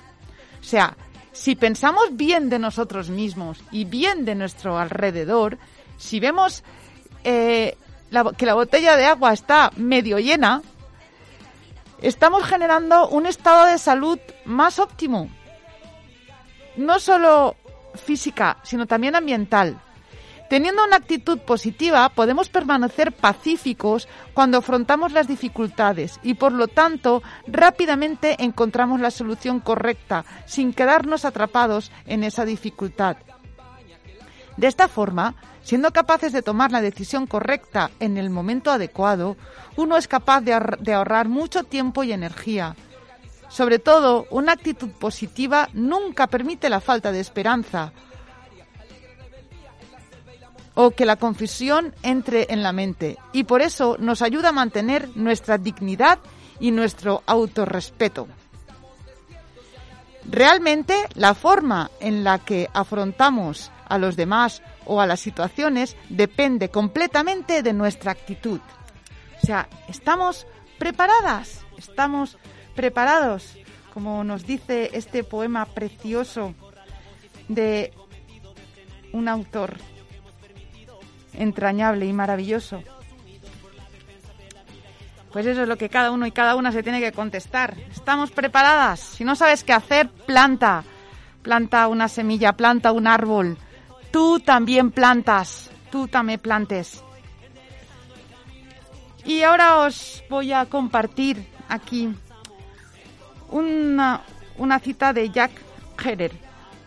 O 0.61 0.65
sea, 0.65 0.97
si 1.33 1.57
pensamos 1.57 2.05
bien 2.13 2.51
de 2.51 2.59
nosotros 2.59 3.09
mismos 3.09 3.59
y 3.71 3.85
bien 3.85 4.25
de 4.25 4.35
nuestro 4.35 4.79
alrededor, 4.79 5.59
si 5.97 6.21
vemos 6.21 6.63
eh, 7.25 7.77
que 8.37 8.47
la 8.47 8.55
botella 8.55 8.97
de 8.97 9.07
agua 9.07 9.33
está 9.33 9.71
medio 9.77 10.19
llena, 10.19 10.63
estamos 12.01 12.45
generando 12.45 13.09
un 13.09 13.27
estado 13.27 13.67
de 13.67 13.79
salud 13.79 14.19
más 14.45 14.79
óptimo. 14.79 15.29
No 16.77 16.99
solo 16.99 17.57
física, 17.95 18.59
sino 18.63 18.87
también 18.87 19.17
ambiental. 19.17 19.79
Teniendo 20.49 20.85
una 20.85 20.97
actitud 20.97 21.39
positiva, 21.39 22.11
podemos 22.11 22.51
permanecer 22.51 23.13
pacíficos 23.13 24.07
cuando 24.35 24.59
afrontamos 24.59 25.13
las 25.13 25.27
dificultades 25.27 26.21
y, 26.23 26.35
por 26.35 26.53
lo 26.53 26.69
tanto, 26.69 27.23
rápidamente 27.47 28.37
encontramos 28.39 29.01
la 29.01 29.11
solución 29.11 29.61
correcta, 29.61 30.27
sin 30.45 30.75
quedarnos 30.75 31.25
atrapados 31.25 31.91
en 32.05 32.23
esa 32.23 32.45
dificultad. 32.45 33.17
De 34.57 34.67
esta 34.67 34.89
forma, 34.89 35.35
siendo 35.63 35.93
capaces 35.93 36.33
de 36.33 36.43
tomar 36.43 36.73
la 36.73 36.81
decisión 36.81 37.27
correcta 37.27 37.91
en 38.01 38.19
el 38.19 38.31
momento 38.31 38.71
adecuado, 38.71 39.37
uno 39.77 39.97
es 39.97 40.09
capaz 40.09 40.41
de, 40.43 40.95
ahorrar 40.95 41.29
mucho 41.29 41.65
tiempo 41.65 42.05
y 42.05 42.13
energía. 42.13 42.77
Sobre 43.49 43.79
todo, 43.79 44.27
una 44.31 44.53
actitud 44.53 44.91
positiva 44.91 45.69
nunca 45.73 46.27
permite 46.27 46.69
la 46.69 46.81
falta 46.81 47.13
de 47.13 47.21
esperanza 47.21 47.93
o 50.75 50.91
que 50.93 51.05
la 51.05 51.17
confusión 51.17 51.95
entre 52.03 52.47
en 52.49 52.63
la 52.63 52.73
mente 52.73 53.19
y 53.33 53.45
por 53.45 53.61
eso 53.61 53.97
nos 53.99 54.23
ayuda 54.23 54.51
a 54.51 54.53
mantener 54.53 55.11
nuestra 55.15 55.59
dignidad 55.59 56.19
y 56.61 56.71
nuestro 56.71 57.23
autorrespeto. 57.27 58.27
Realmente 60.25 60.95
la 61.15 61.35
forma 61.35 61.91
en 62.01 62.25
la 62.25 62.39
que 62.39 62.71
afrontamos 62.73 63.71
a 63.93 63.99
los 63.99 64.17
demás 64.17 64.63
o 64.87 65.03
a 65.03 65.07
las 65.07 65.21
situaciones 65.21 65.99
depende 66.09 66.71
completamente 66.71 67.63
de 67.63 67.75
nuestra 67.75 68.13
actitud. 68.13 68.59
O 69.43 69.47
sea, 69.47 69.69
estamos 69.87 70.47
preparadas, 70.79 71.61
estamos 71.77 72.39
preparados, 72.75 73.55
como 73.93 74.25
nos 74.25 74.47
dice 74.47 74.89
este 74.95 75.25
poema 75.25 75.67
precioso 75.67 76.55
de 77.49 77.93
un 79.13 79.29
autor 79.29 79.77
entrañable 81.35 82.07
y 82.07 82.15
maravilloso. 82.15 82.83
Pues 85.33 85.45
eso 85.45 85.63
es 85.63 85.69
lo 85.69 85.77
que 85.77 85.91
cada 85.91 86.13
uno 86.13 86.27
y 86.27 86.33
cada 86.33 86.57
una 86.57 86.73
se 86.73 86.83
tiene 86.83 87.01
que 87.01 87.13
contestar. 87.13 87.77
¿Estamos 87.91 88.31
preparadas? 88.31 89.01
Si 89.01 89.25
no 89.25 89.37
sabes 89.37 89.65
qué 89.65 89.75
hacer, 89.75 90.09
planta. 90.09 90.83
Planta 91.43 91.89
una 91.89 92.09
semilla, 92.09 92.55
planta 92.55 92.93
un 92.93 93.07
árbol. 93.07 93.59
Tú 94.13 94.41
también 94.41 94.91
plantas. 94.91 95.71
Tú 95.91 96.07
también 96.07 96.39
plantes. 96.39 97.03
Y 99.25 99.43
ahora 99.43 99.79
os 99.79 100.23
voy 100.29 100.53
a 100.53 100.67
compartir 100.67 101.47
aquí 101.69 102.15
una, 103.51 104.23
cita 104.83 105.13
de 105.13 105.31
Jack 105.31 105.53
Herer, 106.05 106.33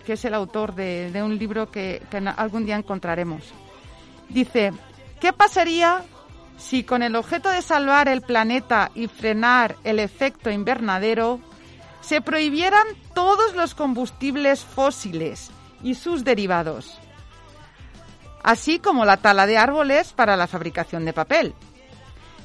que 0.05 0.13
es 0.13 0.25
el 0.25 0.33
autor 0.33 0.75
de, 0.75 1.11
un 1.23 1.38
libro 1.38 1.71
que 1.71 2.01
algún 2.38 2.65
día 2.65 2.75
encontraremos. 2.75 3.43
Dice, 4.29 4.73
¿qué 5.19 5.31
pasaría 5.33 6.03
si 6.57 6.83
con 6.83 7.03
el 7.03 7.15
objeto 7.15 7.49
de 7.49 7.61
salvar 7.61 8.07
el 8.07 8.21
planeta 8.21 8.91
y 8.95 9.07
frenar 9.07 9.75
el 9.83 9.99
efecto 9.99 10.49
invernadero 10.49 11.39
se 12.01 12.21
prohibieran 12.21 12.85
todos 13.13 13.55
los 13.55 13.73
combustibles 13.73 14.63
fósiles 14.63 15.51
y 15.83 15.95
sus 15.95 16.23
derivados, 16.23 16.99
así 18.45 18.77
como 18.77 19.05
la 19.05 19.17
tala 19.17 19.47
de 19.47 19.58
árboles 19.58 20.13
para 20.13 20.38
la 20.38 20.45
fabricación 20.45 21.03
de 21.03 21.13
papel? 21.13 21.55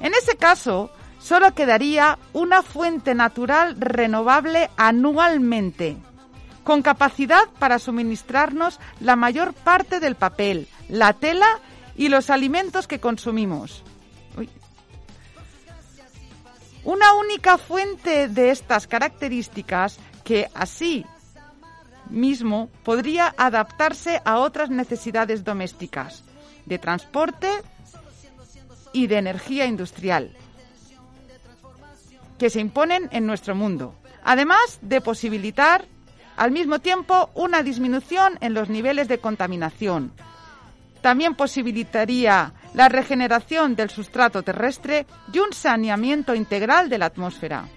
En 0.00 0.14
ese 0.14 0.34
caso, 0.38 0.90
solo 1.18 1.54
quedaría 1.54 2.18
una 2.32 2.62
fuente 2.62 3.14
natural 3.14 3.76
renovable 3.78 4.70
anualmente, 4.78 5.98
con 6.64 6.80
capacidad 6.80 7.44
para 7.58 7.78
suministrarnos 7.78 8.80
la 9.00 9.14
mayor 9.14 9.52
parte 9.52 10.00
del 10.00 10.14
papel, 10.14 10.68
la 10.88 11.12
tela 11.12 11.60
y 11.96 12.08
los 12.08 12.30
alimentos 12.30 12.86
que 12.86 12.98
consumimos. 12.98 13.84
Una 16.82 17.12
única 17.12 17.58
fuente 17.58 18.28
de 18.28 18.50
estas 18.50 18.86
características 18.86 19.98
que 20.24 20.48
así 20.54 21.04
mismo 22.10 22.68
podría 22.84 23.34
adaptarse 23.36 24.20
a 24.24 24.38
otras 24.38 24.70
necesidades 24.70 25.44
domésticas, 25.44 26.24
de 26.66 26.78
transporte 26.78 27.48
y 28.92 29.06
de 29.06 29.18
energía 29.18 29.66
industrial, 29.66 30.36
que 32.38 32.50
se 32.50 32.60
imponen 32.60 33.08
en 33.12 33.26
nuestro 33.26 33.54
mundo, 33.54 33.94
además 34.24 34.78
de 34.82 35.00
posibilitar 35.00 35.84
al 36.36 36.50
mismo 36.50 36.78
tiempo 36.78 37.30
una 37.34 37.62
disminución 37.62 38.38
en 38.40 38.54
los 38.54 38.68
niveles 38.68 39.08
de 39.08 39.18
contaminación, 39.18 40.12
también 41.02 41.34
posibilitaría 41.34 42.52
la 42.74 42.88
regeneración 42.88 43.74
del 43.74 43.90
sustrato 43.90 44.42
terrestre 44.42 45.06
y 45.32 45.38
un 45.38 45.52
saneamiento 45.52 46.34
integral 46.34 46.88
de 46.88 46.98
la 46.98 47.06
atmósfera. 47.06 47.68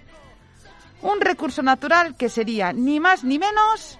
Un 1.01 1.19
recurso 1.19 1.61
natural 1.61 2.15
que 2.15 2.29
sería 2.29 2.71
ni 2.73 2.99
más 2.99 3.23
ni 3.23 3.39
menos 3.39 3.99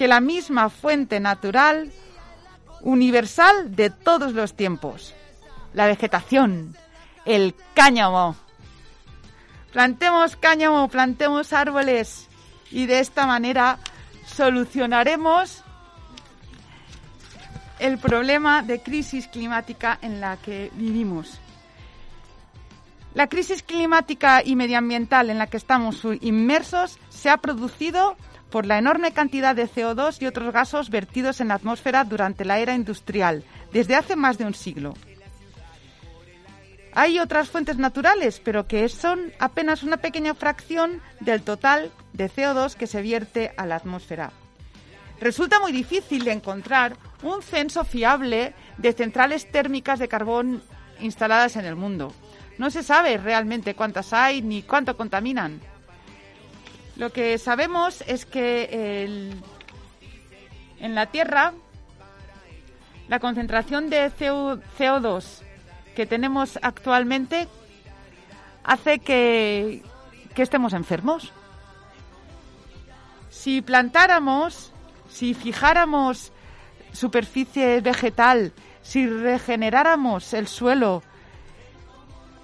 que 0.00 0.08
la 0.08 0.22
misma 0.22 0.70
fuente 0.70 1.20
natural 1.20 1.92
universal 2.80 3.76
de 3.76 3.90
todos 3.90 4.32
los 4.32 4.54
tiempos, 4.54 5.14
la 5.74 5.86
vegetación, 5.86 6.74
el 7.26 7.54
cáñamo. 7.74 8.34
Plantemos 9.74 10.36
cáñamo, 10.36 10.88
plantemos 10.88 11.52
árboles 11.52 12.28
y 12.70 12.86
de 12.86 13.00
esta 13.00 13.26
manera 13.26 13.78
solucionaremos 14.24 15.62
el 17.78 17.98
problema 17.98 18.62
de 18.62 18.80
crisis 18.80 19.28
climática 19.28 19.98
en 20.00 20.18
la 20.22 20.38
que 20.38 20.70
vivimos. 20.76 21.38
La 23.12 23.26
crisis 23.26 23.62
climática 23.62 24.40
y 24.42 24.56
medioambiental 24.56 25.28
en 25.28 25.36
la 25.36 25.48
que 25.48 25.58
estamos 25.58 26.00
inmersos 26.22 26.98
se 27.10 27.28
ha 27.28 27.36
producido 27.36 28.16
por 28.50 28.66
la 28.66 28.78
enorme 28.78 29.12
cantidad 29.12 29.54
de 29.54 29.68
CO2 29.68 30.20
y 30.20 30.26
otros 30.26 30.52
gases 30.52 30.90
vertidos 30.90 31.40
en 31.40 31.48
la 31.48 31.54
atmósfera 31.54 32.04
durante 32.04 32.44
la 32.44 32.58
era 32.58 32.74
industrial, 32.74 33.44
desde 33.72 33.94
hace 33.94 34.16
más 34.16 34.38
de 34.38 34.44
un 34.44 34.54
siglo. 34.54 34.94
Hay 36.92 37.20
otras 37.20 37.48
fuentes 37.48 37.78
naturales, 37.78 38.40
pero 38.44 38.66
que 38.66 38.88
son 38.88 39.32
apenas 39.38 39.84
una 39.84 39.98
pequeña 39.98 40.34
fracción 40.34 41.00
del 41.20 41.42
total 41.42 41.92
de 42.12 42.28
CO2 42.28 42.74
que 42.74 42.88
se 42.88 43.00
vierte 43.00 43.52
a 43.56 43.64
la 43.66 43.76
atmósfera. 43.76 44.32
Resulta 45.20 45.60
muy 45.60 45.70
difícil 45.70 46.26
encontrar 46.26 46.96
un 47.22 47.42
censo 47.42 47.84
fiable 47.84 48.54
de 48.78 48.92
centrales 48.92 49.50
térmicas 49.52 49.98
de 49.98 50.08
carbón 50.08 50.62
instaladas 50.98 51.56
en 51.56 51.66
el 51.66 51.76
mundo. 51.76 52.12
No 52.58 52.70
se 52.70 52.82
sabe 52.82 53.18
realmente 53.18 53.74
cuántas 53.74 54.12
hay 54.12 54.42
ni 54.42 54.62
cuánto 54.62 54.96
contaminan. 54.96 55.60
Lo 57.00 57.10
que 57.14 57.38
sabemos 57.38 58.04
es 58.06 58.26
que 58.26 59.40
en 60.80 60.94
la 60.94 61.06
Tierra 61.06 61.54
la 63.08 63.18
concentración 63.18 63.88
de 63.88 64.12
CO2 64.12 65.24
que 65.96 66.04
tenemos 66.04 66.58
actualmente 66.60 67.48
hace 68.64 68.98
que, 68.98 69.82
que 70.34 70.42
estemos 70.42 70.74
enfermos. 70.74 71.32
Si 73.30 73.62
plantáramos, 73.62 74.70
si 75.08 75.32
fijáramos 75.32 76.32
superficie 76.92 77.80
vegetal, 77.80 78.52
si 78.82 79.06
regeneráramos 79.06 80.34
el 80.34 80.46
suelo, 80.46 81.02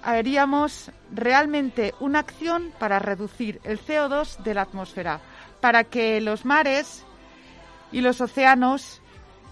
haríamos 0.07 0.89
realmente 1.11 1.93
una 1.99 2.19
acción 2.19 2.71
para 2.79 2.97
reducir 2.97 3.59
el 3.65 3.77
CO2 3.77 4.37
de 4.37 4.53
la 4.53 4.61
atmósfera, 4.61 5.19
para 5.59 5.83
que 5.83 6.21
los 6.21 6.45
mares 6.45 7.03
y 7.91 7.99
los 7.99 8.21
océanos 8.21 9.01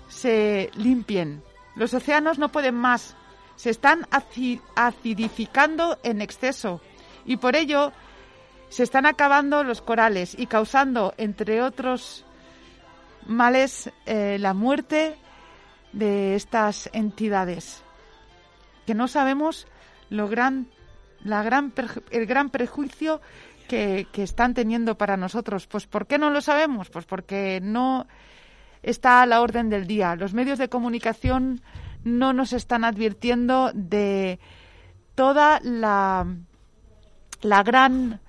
se 0.08 0.72
limpien. 0.76 1.44
Los 1.76 1.94
océanos 1.94 2.39
no 2.39 2.54
pueden 2.54 2.76
más, 2.76 3.18
se 3.58 3.70
están 3.70 4.08
acidificando 4.76 6.00
en 6.04 6.22
exceso 6.22 6.80
y 7.26 7.36
por 7.36 7.58
ello 7.58 7.91
se 8.70 8.84
están 8.84 9.06
acabando 9.06 9.62
los 9.65 9.82
corales 9.82 10.36
y 10.39 10.48
causando, 10.48 11.13
entre 11.18 11.62
otros 11.63 12.24
males, 13.26 13.91
eh, 14.06 14.38
la 14.39 14.54
muerte 14.54 15.18
de 15.91 16.36
estas 16.36 16.89
entidades, 16.94 17.84
que 18.86 18.94
no 18.94 19.10
sabemos 19.10 19.68
lo 20.10 20.28
gran, 20.28 20.68
la 21.24 21.44
gran, 21.44 21.74
el 22.12 22.26
gran 22.26 22.50
prejuicio 22.50 23.22
que, 23.68 24.08
que 24.12 24.24
están 24.24 24.54
teniendo 24.54 24.98
para 24.98 25.18
nosotros. 25.18 25.68
Pues 25.68 25.88
¿por 25.88 26.08
qué 26.08 26.18
no 26.18 26.30
lo 26.30 26.41
sabemos? 26.41 26.89
Pues 26.89 27.06
porque 27.06 27.60
no 27.62 28.08
está 28.84 29.22
a 29.22 29.26
la 29.26 29.41
orden 29.41 29.70
del 29.70 29.88
día. 29.88 30.15
Los 30.15 30.34
medios 30.34 30.60
de 30.60 30.70
comunicación 30.70 31.62
no 32.04 32.34
nos 32.34 32.54
están 32.54 32.84
advirtiendo 32.84 33.72
de 33.74 34.39
toda 35.15 35.60
la, 35.63 36.28
la 37.41 37.63
gran 37.63 38.20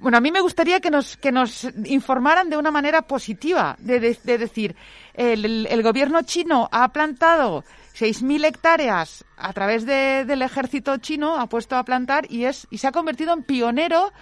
bueno, 0.00 0.16
a 0.16 0.20
mí 0.20 0.32
me 0.32 0.40
gustaría 0.40 0.80
que 0.80 0.90
nos, 0.90 1.18
que 1.18 1.30
nos 1.30 1.64
informaran 1.84 2.48
de 2.48 2.56
una 2.56 2.70
manera 2.70 3.02
positiva, 3.02 3.76
de, 3.78 4.00
decir, 4.00 4.74
el, 5.12 5.66
el, 5.66 5.82
gobierno 5.82 6.22
chino 6.22 6.70
ha 6.72 6.88
plantado 6.88 7.64
6.000 7.96 8.44
hectáreas 8.44 9.24
a 9.36 9.52
través 9.52 9.84
del 9.84 10.42
ejército 10.42 10.96
chino, 10.98 11.36
ha 11.36 11.46
puesto 11.48 11.76
a 11.76 11.84
plantar 11.84 12.26
y, 12.30 12.44
es, 12.44 12.66
y 12.70 12.78
se 12.78 12.86
ha 12.86 12.92
convertido 12.92 13.32
en 13.32 13.42
pionero, 13.42 14.12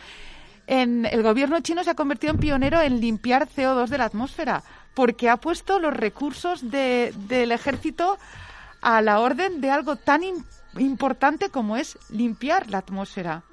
en, 0.67 1.07
el 1.07 1.23
gobierno 1.23 1.61
chino 1.61 1.85
se 1.85 1.91
ha 1.91 1.95
convertido 1.95 2.33
en 2.33 2.41
pionero 2.41 2.81
en 2.81 3.01
limpiar 3.01 3.49
CO2 3.49 3.89
de 3.89 3.99
la 3.99 4.05
atmósfera 4.05 4.63
porque 4.99 5.31
ha 5.31 5.37
puesto 5.37 5.79
los 5.79 5.95
recursos 5.95 6.71
del 6.71 7.53
ejército 7.53 8.19
a 8.81 9.01
la 9.01 9.21
orden 9.21 9.61
de 9.61 9.71
algo 9.71 9.95
tan 9.95 10.23
importante 10.77 11.51
como 11.51 11.77
es 11.77 11.97
limpiar 12.11 12.69
la 12.69 12.79
atmósfera. 12.79 13.45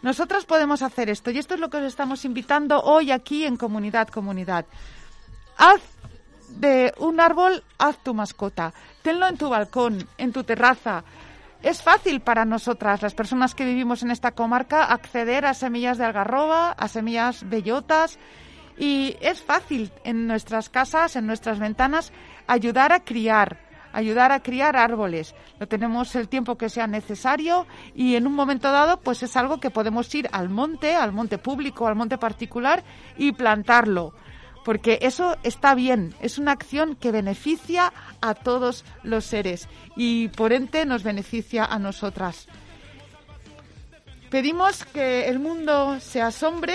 Nosotros 0.00 0.46
podemos 0.46 0.80
hacer 0.80 1.10
esto 1.10 1.30
y 1.30 1.36
esto 1.36 1.52
es 1.52 1.60
lo 1.60 1.68
que 1.68 1.76
os 1.76 1.84
estamos 1.84 2.24
invitando 2.24 2.80
hoy 2.82 3.10
aquí 3.10 3.44
en 3.44 3.58
Comunidad 3.58 4.08
Comunidad. 4.08 4.64
Haz 5.58 5.82
de 6.60 6.94
un 6.98 7.20
árbol, 7.20 7.64
haz 7.78 7.98
tu 7.98 8.14
mascota. 8.14 8.72
Tenlo 9.02 9.26
en 9.28 9.36
tu 9.36 9.48
balcón, 9.48 10.08
en 10.18 10.32
tu 10.32 10.44
terraza. 10.44 11.04
Es 11.62 11.82
fácil 11.82 12.20
para 12.20 12.44
nosotras, 12.44 13.02
las 13.02 13.14
personas 13.14 13.54
que 13.54 13.64
vivimos 13.64 14.02
en 14.02 14.10
esta 14.10 14.32
comarca, 14.32 14.84
acceder 14.84 15.46
a 15.46 15.54
semillas 15.54 15.96
de 15.96 16.04
algarroba, 16.04 16.72
a 16.72 16.88
semillas 16.88 17.48
bellotas, 17.48 18.18
y 18.76 19.16
es 19.20 19.42
fácil 19.42 19.92
en 20.02 20.26
nuestras 20.26 20.68
casas, 20.68 21.14
en 21.14 21.26
nuestras 21.26 21.60
ventanas, 21.60 22.12
ayudar 22.48 22.92
a 22.92 23.00
criar, 23.00 23.58
ayudar 23.92 24.32
a 24.32 24.40
criar 24.40 24.76
árboles. 24.76 25.34
Lo 25.60 25.68
tenemos 25.68 26.16
el 26.16 26.28
tiempo 26.28 26.56
que 26.56 26.68
sea 26.68 26.88
necesario 26.88 27.66
y 27.94 28.16
en 28.16 28.26
un 28.26 28.34
momento 28.34 28.72
dado, 28.72 28.98
pues 28.98 29.22
es 29.22 29.36
algo 29.36 29.60
que 29.60 29.70
podemos 29.70 30.12
ir 30.14 30.28
al 30.32 30.48
monte, 30.48 30.96
al 30.96 31.12
monte 31.12 31.38
público, 31.38 31.86
al 31.86 31.94
monte 31.94 32.18
particular 32.18 32.82
y 33.16 33.32
plantarlo. 33.32 34.14
Porque 34.64 34.98
eso 35.02 35.36
está 35.42 35.74
bien, 35.74 36.14
es 36.20 36.38
una 36.38 36.52
acción 36.52 36.94
que 36.94 37.10
beneficia 37.10 37.92
a 38.20 38.34
todos 38.34 38.84
los 39.02 39.24
seres 39.24 39.68
y 39.96 40.28
por 40.28 40.52
ente 40.52 40.86
nos 40.86 41.02
beneficia 41.02 41.64
a 41.64 41.78
nosotras. 41.78 42.46
Pedimos 44.30 44.84
que 44.84 45.28
el 45.28 45.40
mundo 45.40 45.98
se 46.00 46.22
asombre 46.22 46.74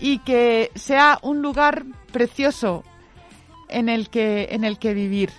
y 0.00 0.20
que 0.20 0.70
sea 0.74 1.18
un 1.22 1.42
lugar 1.42 1.84
precioso 2.12 2.84
en 3.68 3.88
el 3.88 4.08
que, 4.08 4.48
en 4.52 4.64
el 4.64 4.78
que 4.78 4.94
vivir. 4.94 5.30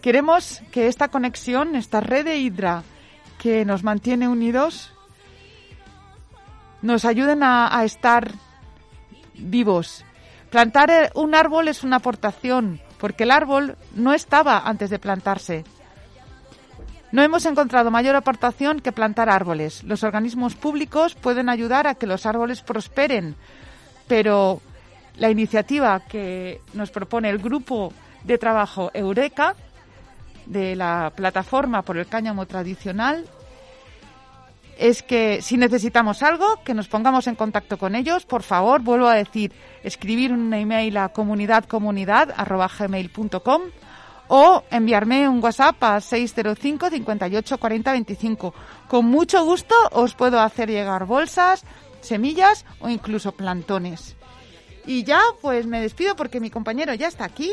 Queremos 0.00 0.62
que 0.70 0.86
esta 0.86 1.08
conexión, 1.08 1.74
esta 1.74 2.00
red 2.00 2.24
de 2.24 2.38
hidra 2.38 2.84
que 3.38 3.64
nos 3.64 3.82
mantiene 3.82 4.28
unidos, 4.28 4.92
nos 6.82 7.04
ayuden 7.04 7.42
a, 7.42 7.76
a 7.76 7.84
estar 7.84 8.32
vivos. 9.38 10.04
Plantar 10.50 11.12
un 11.14 11.34
árbol 11.34 11.68
es 11.68 11.82
una 11.84 11.96
aportación, 11.96 12.80
porque 12.98 13.24
el 13.24 13.30
árbol 13.30 13.76
no 13.94 14.14
estaba 14.14 14.58
antes 14.66 14.90
de 14.90 14.98
plantarse. 14.98 15.64
No 17.10 17.22
hemos 17.22 17.46
encontrado 17.46 17.90
mayor 17.90 18.16
aportación 18.16 18.80
que 18.80 18.92
plantar 18.92 19.30
árboles. 19.30 19.82
Los 19.84 20.02
organismos 20.02 20.54
públicos 20.54 21.14
pueden 21.14 21.48
ayudar 21.48 21.86
a 21.86 21.94
que 21.94 22.06
los 22.06 22.26
árboles 22.26 22.60
prosperen, 22.60 23.34
pero 24.06 24.60
la 25.16 25.30
iniciativa 25.30 26.00
que 26.00 26.60
nos 26.74 26.90
propone 26.90 27.30
el 27.30 27.38
grupo 27.38 27.92
de 28.24 28.38
trabajo 28.38 28.90
Eureka 28.92 29.54
de 30.46 30.76
la 30.76 31.12
plataforma 31.14 31.82
por 31.82 31.96
el 31.96 32.06
cáñamo 32.06 32.46
tradicional 32.46 33.24
es 34.78 35.02
que 35.02 35.42
si 35.42 35.56
necesitamos 35.56 36.22
algo, 36.22 36.62
que 36.64 36.72
nos 36.72 36.86
pongamos 36.88 37.26
en 37.26 37.34
contacto 37.34 37.78
con 37.78 37.96
ellos, 37.96 38.24
por 38.24 38.44
favor, 38.44 38.80
vuelvo 38.80 39.08
a 39.08 39.14
decir, 39.14 39.50
escribir 39.82 40.32
un 40.32 40.54
email 40.54 40.96
a 40.96 41.08
comunidadcomunidad.gmail.com 41.08 43.62
o 44.28 44.62
enviarme 44.70 45.28
un 45.28 45.42
WhatsApp 45.42 45.82
a 45.82 46.00
605 46.00 46.90
58 46.90 47.58
40 47.58 47.92
25. 47.92 48.54
Con 48.86 49.06
mucho 49.06 49.44
gusto 49.44 49.74
os 49.90 50.14
puedo 50.14 50.38
hacer 50.38 50.70
llegar 50.70 51.06
bolsas, 51.06 51.64
semillas 52.00 52.64
o 52.78 52.88
incluso 52.88 53.32
plantones. 53.32 54.14
Y 54.86 55.02
ya, 55.02 55.18
pues 55.42 55.66
me 55.66 55.80
despido 55.80 56.14
porque 56.14 56.38
mi 56.40 56.50
compañero 56.50 56.94
ya 56.94 57.08
está 57.08 57.24
aquí. 57.24 57.50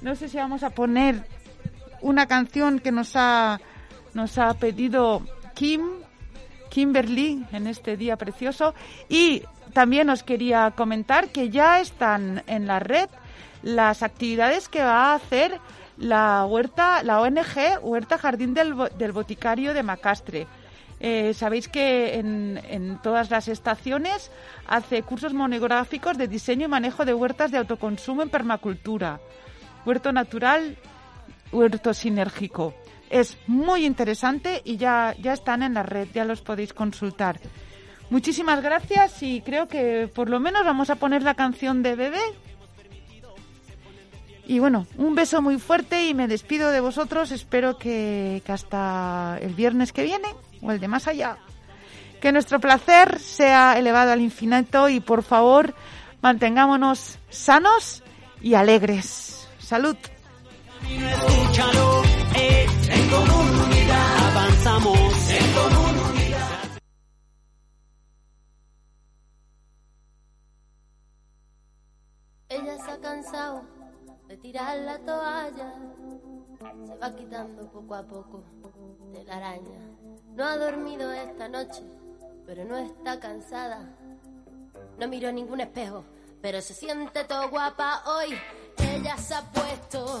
No 0.00 0.16
sé 0.16 0.28
si 0.28 0.38
vamos 0.38 0.64
a 0.64 0.70
poner 0.70 1.24
una 2.00 2.26
canción 2.26 2.80
que 2.80 2.90
nos 2.90 3.12
ha, 3.14 3.60
nos 4.14 4.36
ha 4.38 4.54
pedido 4.54 5.22
Kim, 5.54 6.00
Kimberly, 6.70 7.44
en 7.52 7.66
este 7.66 7.96
día 7.98 8.16
precioso. 8.16 8.74
Y 9.08 9.42
también 9.74 10.08
os 10.08 10.22
quería 10.22 10.70
comentar 10.70 11.28
que 11.28 11.50
ya 11.50 11.80
están 11.80 12.42
en 12.46 12.66
la 12.66 12.78
red 12.78 13.08
las 13.62 14.02
actividades 14.02 14.68
que 14.68 14.82
va 14.82 15.12
a 15.12 15.14
hacer 15.14 15.60
la 15.98 16.46
huerta, 16.46 17.02
la 17.02 17.20
ONG 17.20 17.82
Huerta 17.82 18.16
Jardín 18.16 18.54
del, 18.54 18.72
Boticario 19.12 19.74
de 19.74 19.82
Macastre. 19.82 20.46
Eh, 20.98 21.32
sabéis 21.34 21.68
que 21.68 22.18
en, 22.18 22.98
todas 23.02 23.30
las 23.30 23.48
estaciones 23.48 24.30
hace 24.66 25.02
cursos 25.02 25.32
monográficos 25.32 26.18
de 26.18 26.28
diseño 26.28 26.66
y 26.66 26.68
manejo 26.68 27.04
de 27.04 27.14
huertas 27.14 27.50
de 27.50 27.58
autoconsumo 27.58 28.22
en 28.22 28.30
permacultura, 28.30 29.20
huerto 29.84 30.12
natural, 30.12 30.76
huerto 31.52 31.94
sinérgico. 31.94 32.74
Es 33.10 33.36
muy 33.46 33.84
interesante 33.84 34.62
y 34.64 34.76
ya, 34.76 35.14
ya 35.20 35.32
están 35.32 35.62
en 35.62 35.74
la 35.74 35.82
red, 35.82 36.08
ya 36.14 36.24
los 36.24 36.40
podéis 36.40 36.72
consultar. 36.72 37.40
Muchísimas 38.08 38.62
gracias 38.62 39.22
y 39.22 39.40
creo 39.40 39.68
que 39.68 40.08
por 40.12 40.30
lo 40.30 40.40
menos 40.40 40.64
vamos 40.64 40.90
a 40.90 40.96
poner 40.96 41.22
la 41.22 41.34
canción 41.34 41.82
de 41.82 41.96
bebé. 41.96 42.22
Y 44.46 44.58
bueno, 44.58 44.86
un 44.96 45.14
beso 45.14 45.42
muy 45.42 45.58
fuerte 45.58 46.08
y 46.08 46.14
me 46.14 46.26
despido 46.26 46.70
de 46.70 46.80
vosotros. 46.80 47.30
Espero 47.30 47.78
que, 47.78 48.42
que 48.44 48.52
hasta 48.52 49.38
el 49.40 49.54
viernes 49.54 49.92
que 49.92 50.02
viene 50.02 50.28
o 50.62 50.72
el 50.72 50.80
de 50.80 50.88
más 50.88 51.06
allá, 51.06 51.36
que 52.20 52.32
nuestro 52.32 52.58
placer 52.58 53.18
sea 53.18 53.78
elevado 53.78 54.12
al 54.12 54.20
infinito 54.20 54.88
y 54.88 55.00
por 55.00 55.22
favor 55.22 55.74
mantengámonos 56.20 57.18
sanos 57.28 58.02
y 58.40 58.54
alegres. 58.54 59.48
Salud. 59.58 59.96
Ella 72.48 72.76
se 72.84 72.90
ha 72.90 73.00
cansado 73.00 73.62
de 74.26 74.36
tirar 74.36 74.76
la 74.78 74.98
toalla, 74.98 75.72
se 76.84 76.96
va 76.96 77.14
quitando 77.14 77.70
poco 77.70 77.94
a 77.94 78.02
poco 78.02 78.42
de 79.12 79.22
la 79.22 79.36
araña. 79.36 79.78
No 80.34 80.44
ha 80.44 80.56
dormido 80.56 81.12
esta 81.12 81.48
noche, 81.48 81.82
pero 82.46 82.64
no 82.64 82.76
está 82.76 83.20
cansada. 83.20 83.96
No 84.98 85.06
miró 85.06 85.30
ningún 85.30 85.60
espejo, 85.60 86.04
pero 86.42 86.60
se 86.60 86.74
siente 86.74 87.22
todo 87.22 87.48
guapa 87.50 88.02
hoy. 88.06 88.36
Ella 88.78 89.16
se 89.16 89.34
ha 89.34 89.42
puesto 89.42 90.20